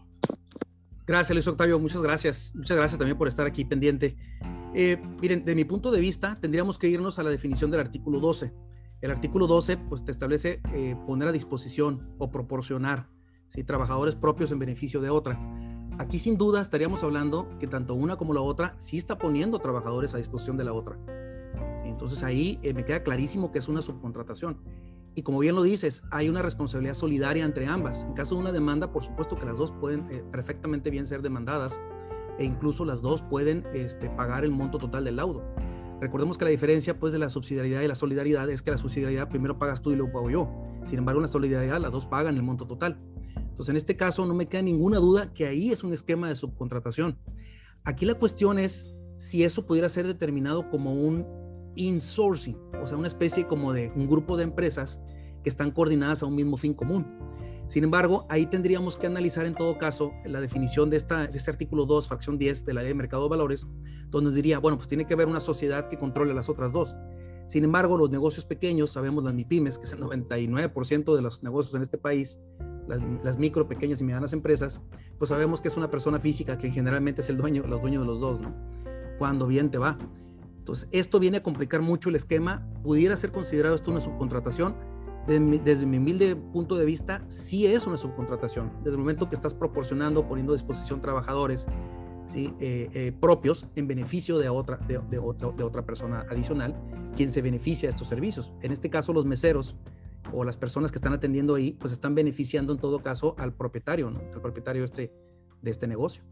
[1.07, 2.53] Gracias, Luis Octavio, muchas gracias.
[2.55, 4.17] Muchas gracias también por estar aquí pendiente.
[4.79, 8.21] Eh, miren, de mi punto de vista, tendríamos que irnos a la definición del artículo
[8.21, 8.53] 12.
[9.01, 13.09] El artículo 12, pues te establece eh, poner a disposición o proporcionar
[13.47, 13.65] ¿sí?
[13.65, 15.41] trabajadores propios en beneficio de otra.
[15.99, 20.13] Aquí sin duda estaríamos hablando que tanto una como la otra sí está poniendo trabajadores
[20.13, 20.99] a disposición de la otra.
[21.87, 24.61] Entonces ahí eh, me queda clarísimo que es una subcontratación.
[25.15, 28.05] Y como bien lo dices, hay una responsabilidad solidaria entre ambas.
[28.05, 31.81] En caso de una demanda, por supuesto que las dos pueden perfectamente bien ser demandadas
[32.39, 35.43] e incluso las dos pueden este, pagar el monto total del laudo.
[36.01, 39.29] Recordemos que la diferencia pues de la subsidiariedad y la solidaridad es que la subsidiariedad
[39.29, 40.49] primero pagas tú y luego pago yo.
[40.85, 42.99] Sin embargo, en la solidaridad las dos pagan el monto total.
[43.37, 46.37] Entonces, en este caso no me queda ninguna duda que ahí es un esquema de
[46.37, 47.19] subcontratación.
[47.85, 51.25] Aquí la cuestión es si eso pudiera ser determinado como un
[51.77, 55.01] insourcing, o sea, una especie como de un grupo de empresas
[55.43, 57.07] que están coordinadas a un mismo fin común.
[57.69, 61.85] Sin embargo, ahí tendríamos que analizar en todo caso la definición de, esta, este artículo
[61.85, 63.67] 2, fracción 10 de la ley de mercado de valores,
[64.09, 66.97] donde diría, bueno, pues tiene que haber una sociedad que controle las otras dos.
[67.47, 71.75] Sin embargo, los negocios pequeños, sabemos las MIPIMES, que es el 99% de los negocios
[71.75, 72.41] en este país,
[72.89, 74.81] las, micro, pequeñas y medianas empresas,
[75.19, 78.07] pues sabemos que es una persona física que generalmente es el dueño, los dueños de
[78.07, 78.55] los dos, ¿no?
[79.19, 79.99] Cuando bien te va.
[80.59, 82.67] Entonces, esto viene a complicar mucho el esquema.
[82.83, 84.77] Pudiera ser considerado esto una subcontratación,
[85.27, 88.73] desde mi, humilde punto de vista, sí es una subcontratación.
[88.79, 91.67] Desde el momento que estás proporcionando, poniendo a disposición trabajadores
[92.29, 92.53] ¿sí?
[92.61, 95.19] Eh, eh, propios en beneficio de otra, de, de,
[95.57, 96.75] de otra persona adicional,
[97.17, 98.53] quien se beneficia de estos servicios.
[98.63, 99.77] En este caso, los meseros
[100.33, 104.09] o las personas que están atendiendo ahí, pues están beneficiando en todo caso al propietario,
[104.09, 105.13] al propietario este,
[105.63, 106.23] de este negocio.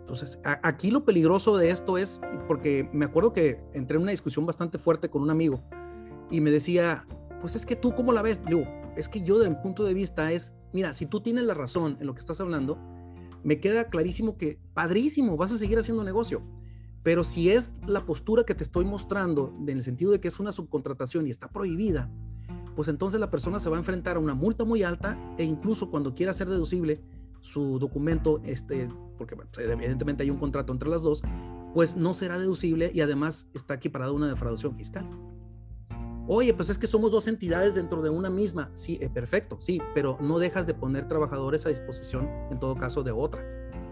[0.00, 4.46] Entonces, aquí lo peligroso de esto es, porque me acuerdo que entré en una discusión
[4.46, 5.60] bastante fuerte con un amigo
[6.30, 7.06] y me decía,
[7.46, 8.44] pues es que tú, ¿cómo la ves?
[8.44, 8.64] Digo,
[8.96, 11.96] es que yo, de mi punto de vista, es, mira, si tú tienes la razón
[12.00, 12.76] en lo que estás hablando,
[13.44, 16.42] me queda clarísimo que, padrísimo, vas a seguir haciendo negocio.
[17.04, 20.40] Pero si es la postura que te estoy mostrando, en el sentido de que es
[20.40, 22.10] una subcontratación y está prohibida,
[22.74, 25.88] pues entonces la persona se va a enfrentar a una multa muy alta e incluso
[25.88, 27.00] cuando quiera hacer deducible
[27.42, 28.88] su documento, este,
[29.18, 31.22] porque evidentemente hay un contrato entre las dos,
[31.74, 35.08] pues no será deducible y además está equiparado a una defraudación fiscal.
[36.28, 38.70] Oye, pues es que somos dos entidades dentro de una misma.
[38.74, 43.04] Sí, eh, perfecto, sí, pero no dejas de poner trabajadores a disposición, en todo caso,
[43.04, 43.44] de otra.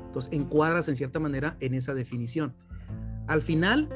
[0.06, 2.56] Entonces, encuadras en cierta manera en esa definición.
[3.28, 3.88] Al final,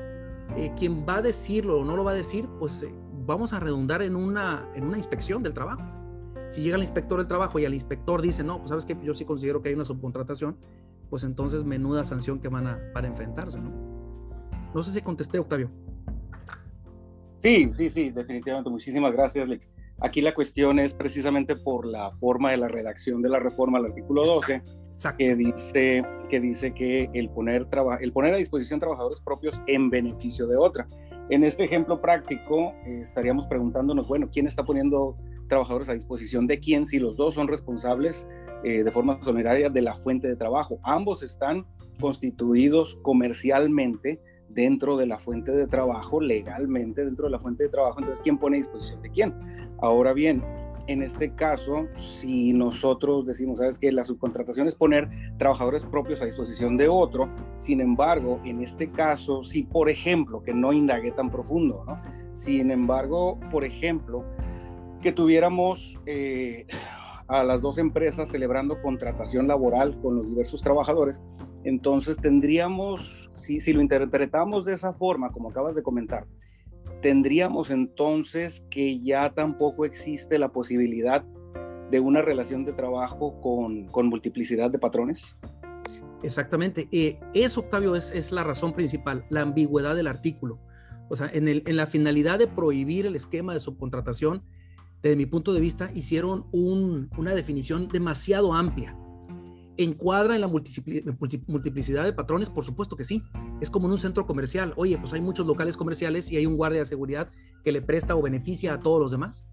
[0.56, 2.94] eh, quien va a decirlo o no lo va a decir, pues eh,
[3.26, 5.82] vamos a redundar en una, en una inspección del trabajo.
[6.48, 9.14] Si llega el inspector del trabajo y el inspector dice, no, pues sabes que yo
[9.14, 10.56] sí considero que hay una subcontratación,
[11.10, 13.72] pues entonces menuda sanción que van a para enfrentarse, ¿no?
[14.74, 15.70] No sé si contesté, Octavio.
[17.42, 18.70] Sí, sí, sí, definitivamente.
[18.70, 19.48] Muchísimas gracias.
[20.00, 23.86] Aquí la cuestión es precisamente por la forma de la redacción de la reforma al
[23.86, 24.62] artículo 12,
[25.16, 27.66] que dice que dice que el poner,
[28.00, 30.86] el poner a disposición trabajadores propios en beneficio de otra.
[31.30, 35.16] En este ejemplo práctico eh, estaríamos preguntándonos, bueno, ¿quién está poniendo
[35.48, 38.26] trabajadores a disposición de quién si los dos son responsables
[38.64, 40.78] eh, de forma solidaria de la fuente de trabajo?
[40.82, 41.66] Ambos están
[42.00, 47.98] constituidos comercialmente dentro de la fuente de trabajo, legalmente dentro de la fuente de trabajo.
[48.00, 49.34] Entonces, ¿quién pone a disposición de quién?
[49.80, 50.42] Ahora bien,
[50.88, 56.24] en este caso, si nosotros decimos, sabes que la subcontratación es poner trabajadores propios a
[56.24, 57.28] disposición de otro,
[57.58, 62.00] sin embargo, en este caso, si por ejemplo, que no indague tan profundo, ¿no?
[62.32, 64.24] Sin embargo, por ejemplo,
[65.02, 66.66] que tuviéramos eh,
[67.26, 71.22] a las dos empresas celebrando contratación laboral con los diversos trabajadores,
[71.68, 76.26] entonces tendríamos, si, lo interpretamos de esa forma, como acabas de comentar,
[77.02, 81.24] tendríamos entonces que ya tampoco existe la posibilidad
[81.90, 85.36] de una relación de trabajo con, multiplicidad de patrones.
[86.22, 86.88] Exactamente.
[86.90, 90.58] Eh, eso, Octavio, es, la razón principal, la ambigüedad del artículo.
[91.10, 94.42] O sea, en, la finalidad de prohibir el esquema de subcontratación,
[95.02, 98.96] desde mi punto de vista, hicieron un, una definición demasiado amplia
[99.78, 102.50] ¿Encuadra en la multiplicidad de patrones?
[102.50, 103.22] Por supuesto que sí.
[103.60, 104.72] Es como en un centro comercial.
[104.74, 107.30] Oye, pues hay muchos locales comerciales y hay un guardia de seguridad
[107.62, 109.46] que le presta o beneficia a todos los demás.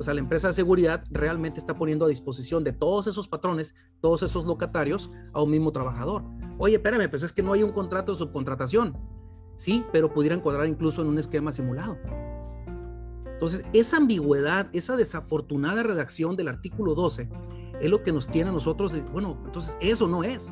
[0.00, 3.76] O sea, la empresa de seguridad realmente está poniendo a disposición de todos esos patrones,
[4.00, 6.24] todos esos locatarios, a un mismo trabajador.
[6.58, 8.98] Oye, espérame, pues es que no hay un contrato de subcontratación.
[9.56, 11.96] Sí, pero pudiera encuadrar incluso en un esquema simulado.
[13.26, 17.28] Entonces, esa ambigüedad, esa desafortunada redacción del artículo 12
[17.80, 20.50] es lo que nos tiene a nosotros, de, bueno, entonces eso no es.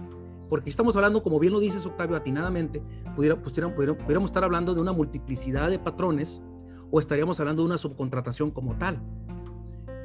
[0.49, 2.83] Porque estamos hablando, como bien lo dices Octavio, atinadamente,
[3.17, 6.41] pudiera, pudiéramos estar hablando de una multiplicidad de patrones
[6.91, 9.01] o estaríamos hablando de una subcontratación como tal.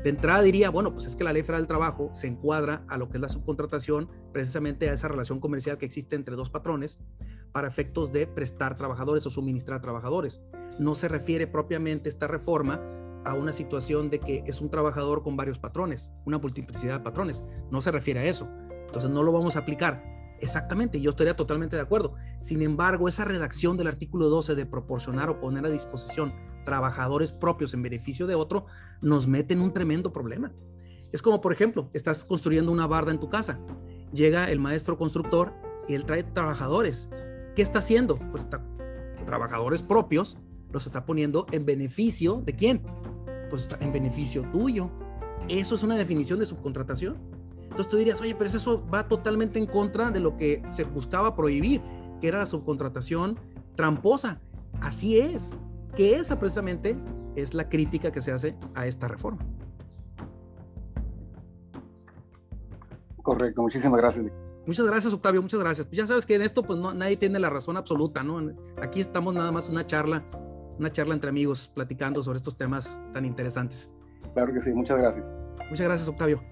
[0.03, 2.97] De entrada diría, bueno, pues es que la ley federal del trabajo se encuadra a
[2.97, 6.97] lo que es la subcontratación, precisamente a esa relación comercial que existe entre dos patrones
[7.51, 10.41] para efectos de prestar trabajadores o suministrar trabajadores.
[10.79, 12.81] No se refiere propiamente esta reforma
[13.25, 17.43] a una situación de que es un trabajador con varios patrones, una multiplicidad de patrones.
[17.69, 18.47] No se refiere a eso.
[18.85, 20.03] Entonces no lo vamos a aplicar.
[20.39, 22.15] Exactamente, yo estaría totalmente de acuerdo.
[22.39, 26.33] Sin embargo, esa redacción del artículo 12 de proporcionar o poner a disposición
[26.65, 28.65] trabajadores propios en beneficio de otro
[29.01, 30.51] nos mete en un tremendo problema.
[31.11, 33.59] Es como, por ejemplo, estás construyendo una barda en tu casa.
[34.13, 35.53] Llega el maestro constructor
[35.87, 37.09] y él trae trabajadores.
[37.55, 38.17] ¿Qué está haciendo?
[38.31, 38.65] Pues está,
[39.25, 40.37] trabajadores propios
[40.71, 42.81] los está poniendo en beneficio de quién?
[43.51, 44.89] Pues en beneficio tuyo.
[45.47, 47.17] Eso es una definición de subcontratación.
[47.61, 51.35] Entonces tú dirías, oye, pero eso va totalmente en contra de lo que se buscaba
[51.35, 51.81] prohibir,
[52.19, 53.37] que era la subcontratación
[53.75, 54.41] tramposa.
[54.81, 55.55] Así es,
[55.95, 56.97] que esa precisamente
[57.35, 59.45] es la crítica que se hace a esta reforma.
[63.21, 64.25] Correcto, muchísimas gracias.
[64.65, 65.87] Muchas gracias, Octavio, muchas gracias.
[65.87, 68.53] Pues ya sabes que en esto pues no, nadie tiene la razón absoluta, ¿no?
[68.81, 70.23] Aquí estamos nada más una charla
[70.81, 73.91] una charla entre amigos platicando sobre estos temas tan interesantes.
[74.33, 75.33] Claro que sí, muchas gracias.
[75.69, 76.43] Muchas gracias, Octavio.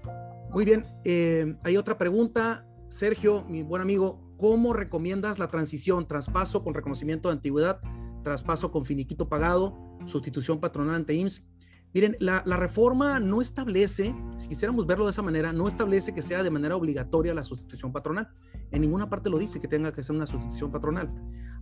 [0.50, 2.64] Muy bien, eh, hay otra pregunta.
[2.88, 7.80] Sergio, mi buen amigo, ¿cómo recomiendas la transición, traspaso con reconocimiento de antigüedad,
[8.22, 9.76] traspaso con finiquito pagado,
[10.06, 11.44] sustitución patronal ante IMSS?
[11.92, 16.22] Miren, la, la, reforma no establece, si quisiéramos verlo de esa manera, no establece que
[16.22, 18.28] sea de manera obligatoria la sustitución patronal.
[18.70, 21.12] En ninguna parte lo dice que tenga que ser una sustitución patronal.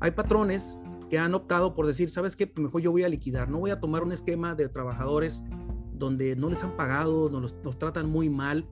[0.01, 0.79] Hay patrones
[1.09, 2.51] que han optado por decir, ¿sabes qué?
[2.57, 5.43] Mejor yo voy a liquidar, no voy a tomar un esquema de trabajadores
[5.93, 8.67] donde no les han pagado, nos los, tratan muy mal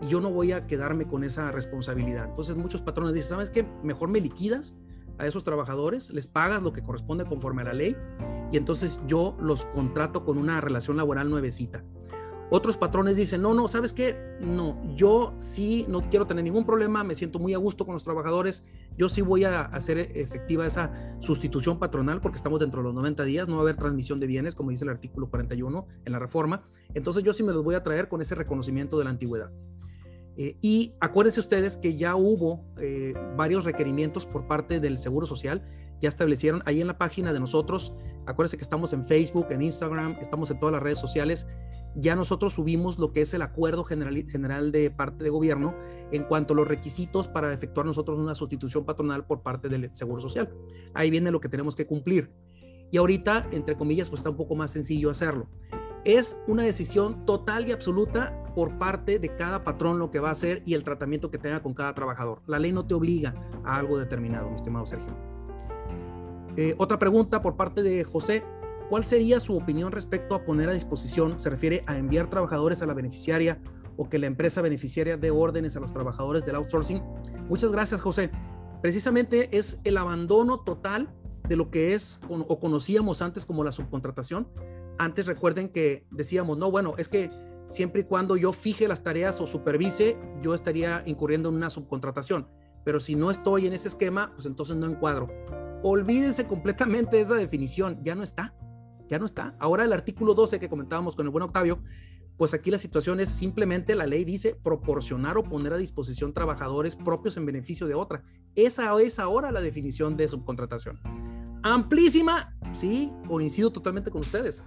[0.00, 2.26] y yo no voy a quedarme con esa responsabilidad.
[2.26, 3.66] Entonces muchos patrones dicen, ¿sabes qué?
[3.82, 4.74] Mejor me liquidas
[5.18, 7.96] a esos trabajadores, les pagas lo que corresponde conforme a la ley
[8.50, 11.84] y entonces yo los contrato con una relación laboral nuevecita.
[12.52, 14.16] Otros patrones dicen, no, no, ¿sabes qué?
[14.40, 18.02] No, yo sí no quiero tener ningún problema, me siento muy a gusto con los
[18.02, 18.64] trabajadores,
[18.98, 23.22] yo sí voy a hacer efectiva esa sustitución patronal porque estamos dentro de los 90
[23.22, 26.18] días, no va a haber transmisión de bienes, como dice el artículo 41 en la
[26.18, 29.52] reforma, entonces yo sí me los voy a traer con ese reconocimiento de la antigüedad.
[30.36, 35.64] Eh, y acuérdense ustedes que ya hubo eh, varios requerimientos por parte del Seguro Social,
[36.00, 37.94] ya establecieron ahí en la página de nosotros,
[38.26, 41.46] acuérdense que estamos en Facebook, en Instagram, estamos en todas las redes sociales,
[41.94, 45.74] ya nosotros subimos lo que es el acuerdo general, general de parte de gobierno
[46.12, 50.20] en cuanto a los requisitos para efectuar nosotros una sustitución patronal por parte del Seguro
[50.20, 50.52] Social.
[50.94, 52.30] Ahí viene lo que tenemos que cumplir.
[52.90, 55.48] Y ahorita, entre comillas, pues está un poco más sencillo hacerlo.
[56.04, 60.32] Es una decisión total y absoluta por parte de cada patrón lo que va a
[60.32, 62.42] hacer y el tratamiento que tenga con cada trabajador.
[62.46, 63.34] La ley no te obliga
[63.64, 65.14] a algo determinado, mi estimado Sergio.
[66.56, 68.42] Eh, otra pregunta por parte de José.
[68.90, 71.38] ¿Cuál sería su opinión respecto a poner a disposición?
[71.38, 73.62] Se refiere a enviar trabajadores a la beneficiaria
[73.96, 77.00] o que la empresa beneficiaria dé órdenes a los trabajadores del outsourcing.
[77.48, 78.32] Muchas gracias, José.
[78.82, 81.08] Precisamente es el abandono total
[81.48, 84.48] de lo que es o conocíamos antes como la subcontratación.
[84.98, 87.30] Antes recuerden que decíamos, no, bueno, es que
[87.68, 92.48] siempre y cuando yo fije las tareas o supervise, yo estaría incurriendo en una subcontratación.
[92.84, 95.28] Pero si no estoy en ese esquema, pues entonces no encuadro.
[95.84, 98.52] olvídense completamente de esa definición, ya no está,
[99.10, 99.56] ya no está.
[99.58, 101.82] Ahora el artículo 12 que comentábamos con el buen Octavio,
[102.36, 106.96] pues aquí la situación es simplemente la ley dice proporcionar o poner a disposición trabajadores
[106.96, 108.22] propios en beneficio de otra.
[108.54, 111.00] Esa es ahora la definición de subcontratación.
[111.62, 114.62] Amplísima, sí, coincido totalmente con ustedes.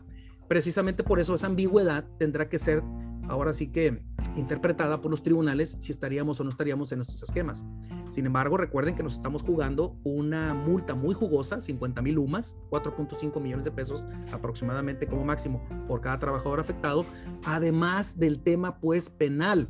[0.48, 2.84] Precisamente por eso esa ambigüedad tendrá que ser
[3.28, 4.04] ahora sí que
[4.36, 7.64] interpretada por los tribunales si estaríamos o no estaríamos en nuestros esquemas.
[8.10, 13.42] Sin embargo, recuerden que nos estamos jugando una multa muy jugosa, 50 mil UMAS, 4.5
[13.42, 17.06] millones de pesos aproximadamente como máximo por cada trabajador afectado,
[17.46, 19.70] además del tema pues penal,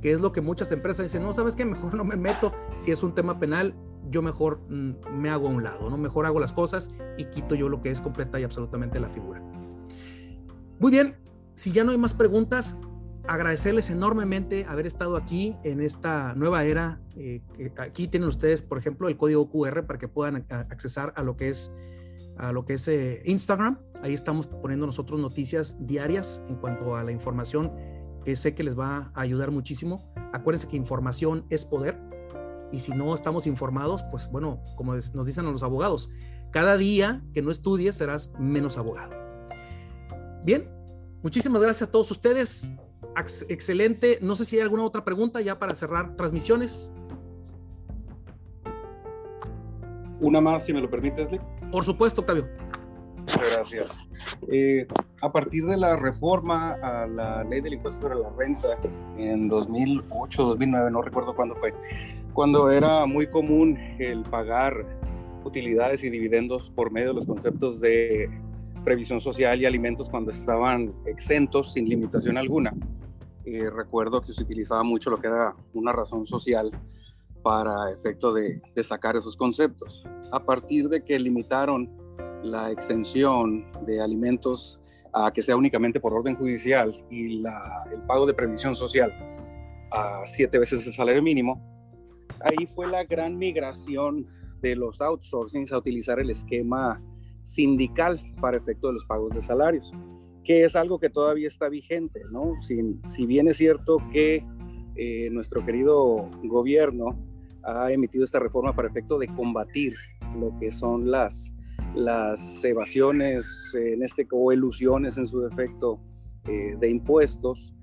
[0.00, 2.90] que es lo que muchas empresas dicen, no, sabes qué, mejor no me meto, si
[2.90, 3.74] es un tema penal,
[4.10, 5.96] yo mejor mm, me hago a un lado, ¿no?
[5.96, 9.42] Mejor hago las cosas y quito yo lo que es completa y absolutamente la figura.
[10.78, 11.16] Muy bien,
[11.54, 12.76] si ya no hay más preguntas,
[13.26, 17.00] agradecerles enormemente haber estado aquí en esta nueva era.
[17.16, 17.42] Eh,
[17.78, 21.48] aquí tienen ustedes, por ejemplo, el código QR para que puedan accesar a lo que
[21.48, 21.72] es
[22.36, 23.78] a lo que es eh, Instagram.
[24.02, 27.72] Ahí estamos poniendo nosotros noticias diarias en cuanto a la información
[28.24, 30.12] que sé que les va a ayudar muchísimo.
[30.32, 31.96] Acuérdense que información es poder
[32.72, 36.10] y si no estamos informados, pues bueno, como nos dicen los abogados,
[36.50, 39.14] cada día que no estudies serás menos abogado.
[40.44, 40.68] Bien,
[41.22, 42.72] muchísimas gracias a todos ustedes
[43.16, 44.18] excelente.
[44.20, 46.92] No sé si hay alguna otra pregunta ya para cerrar transmisiones.
[50.20, 51.40] Una más, si me lo permites, Lee.
[51.70, 52.48] Por supuesto, Octavio.
[53.50, 53.98] Gracias.
[54.48, 54.86] Eh,
[55.20, 58.78] a partir de la reforma a la ley del impuesto sobre la renta
[59.16, 61.72] en 2008, 2009, no recuerdo cuándo fue,
[62.32, 64.86] cuando era muy común el pagar
[65.44, 68.30] utilidades y dividendos por medio de los conceptos de
[68.84, 72.74] previsión social y alimentos cuando estaban exentos sin limitación alguna.
[73.46, 76.70] Eh, recuerdo que se utilizaba mucho lo que era una razón social
[77.42, 80.02] para efecto de, sacar esos conceptos.
[80.32, 81.90] A partir de que limitaron
[82.42, 84.80] la exención de alimentos
[85.12, 87.44] a que sea únicamente por orden judicial y
[87.92, 89.12] el pago de previsión social
[89.92, 91.62] a siete veces el salario mínimo,
[92.40, 94.26] ahí fue la gran migración
[94.60, 97.00] de los outsourcings a utilizar el esquema
[97.42, 99.92] sindical para efecto de los pagos de salarios
[100.44, 102.52] que es algo que todavía está vigente, ¿no?
[102.60, 104.44] Si, bien es cierto que
[104.94, 107.18] eh, nuestro querido gobierno
[107.62, 109.94] ha emitido esta reforma para efecto de combatir
[110.38, 111.54] lo que son las,
[111.94, 115.98] las evasiones en este, o ilusiones en su defecto
[116.46, 117.74] eh, de impuestos,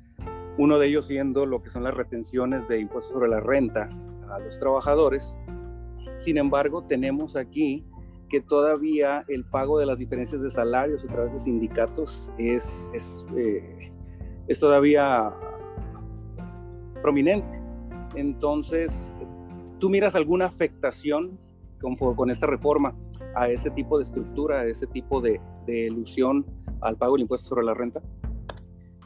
[0.57, 3.89] uno de ellos siendo lo que son las retenciones de impuestos sobre la renta
[4.29, 5.37] a los trabajadores.
[6.17, 7.85] Sin embargo, tenemos aquí
[8.31, 13.25] que todavía el pago de las diferencias de salarios a través de sindicatos es, es,
[13.35, 13.91] eh,
[14.47, 15.33] es todavía
[17.01, 17.61] prominente.
[18.15, 19.11] Entonces,
[19.79, 21.37] ¿tú miras alguna afectación
[21.81, 22.95] con, con, esta reforma
[23.35, 26.45] a ese tipo de estructura, a ese tipo de, ilusión
[26.79, 28.01] al pago del impuesto sobre la renta?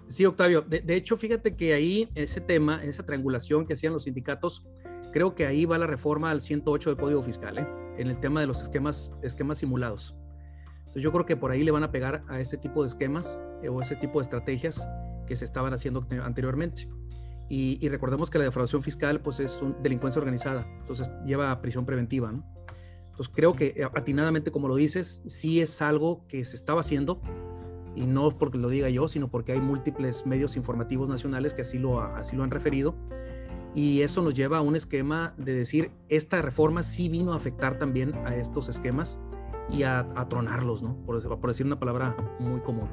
[0.08, 0.62] Sí, Octavio.
[0.62, 4.68] De, de, hecho, fíjate que ahí ese tema, esa triangulación que hacían los sindicatos,
[5.12, 7.58] creo que ahí va la reforma al 108 del Código Fiscal.
[7.58, 7.85] ¿eh?
[7.98, 10.16] En el tema de los esquemas, esquemas simulados.
[10.80, 13.40] Entonces yo creo que por ahí le van a pegar a ese tipo de esquemas
[13.62, 14.88] eh, o ese tipo de estrategias
[15.28, 16.88] que se estaban haciendo anteriormente.
[17.48, 21.86] Y, recordemos que la defraudación fiscal pues es una delincuencia organizada, entonces lleva a prisión
[21.86, 22.32] preventiva.
[22.32, 22.44] ¿no?
[23.06, 27.22] Entonces creo que eh, atinadamente, como lo dices, sí es algo que se estaba haciendo
[27.96, 31.78] y no porque lo diga yo, sino porque hay múltiples medios informativos nacionales que así
[31.78, 32.96] lo, así lo han referido
[33.76, 37.78] y eso nos lleva a un esquema de decir, esta reforma sí vino a afectar
[37.78, 39.20] también a estos esquemas
[39.70, 40.96] y a, tronarlos, ¿no?
[41.06, 42.88] Por, por, decir una palabra muy común.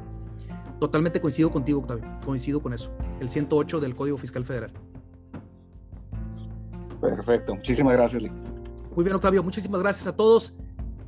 [0.81, 2.91] Totalmente coincido contigo, Octavio, coincido con eso.
[3.21, 4.73] El 108 del Código Fiscal Federal.
[7.01, 8.33] Perfecto, muchísimas gracias, Lee.
[8.97, 10.53] Muy bien, Octavio, muchísimas gracias a todos.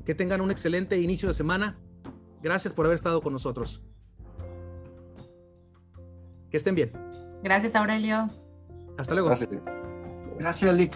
[0.05, 1.79] Que tengan un excelente inicio de semana.
[2.43, 3.83] Gracias por haber estado con nosotros.
[6.51, 6.93] Que estén bien.
[7.43, 8.29] Gracias, Aurelio.
[8.97, 9.31] Hasta luego.
[10.39, 10.75] Gracias.
[10.75, 10.95] Lick.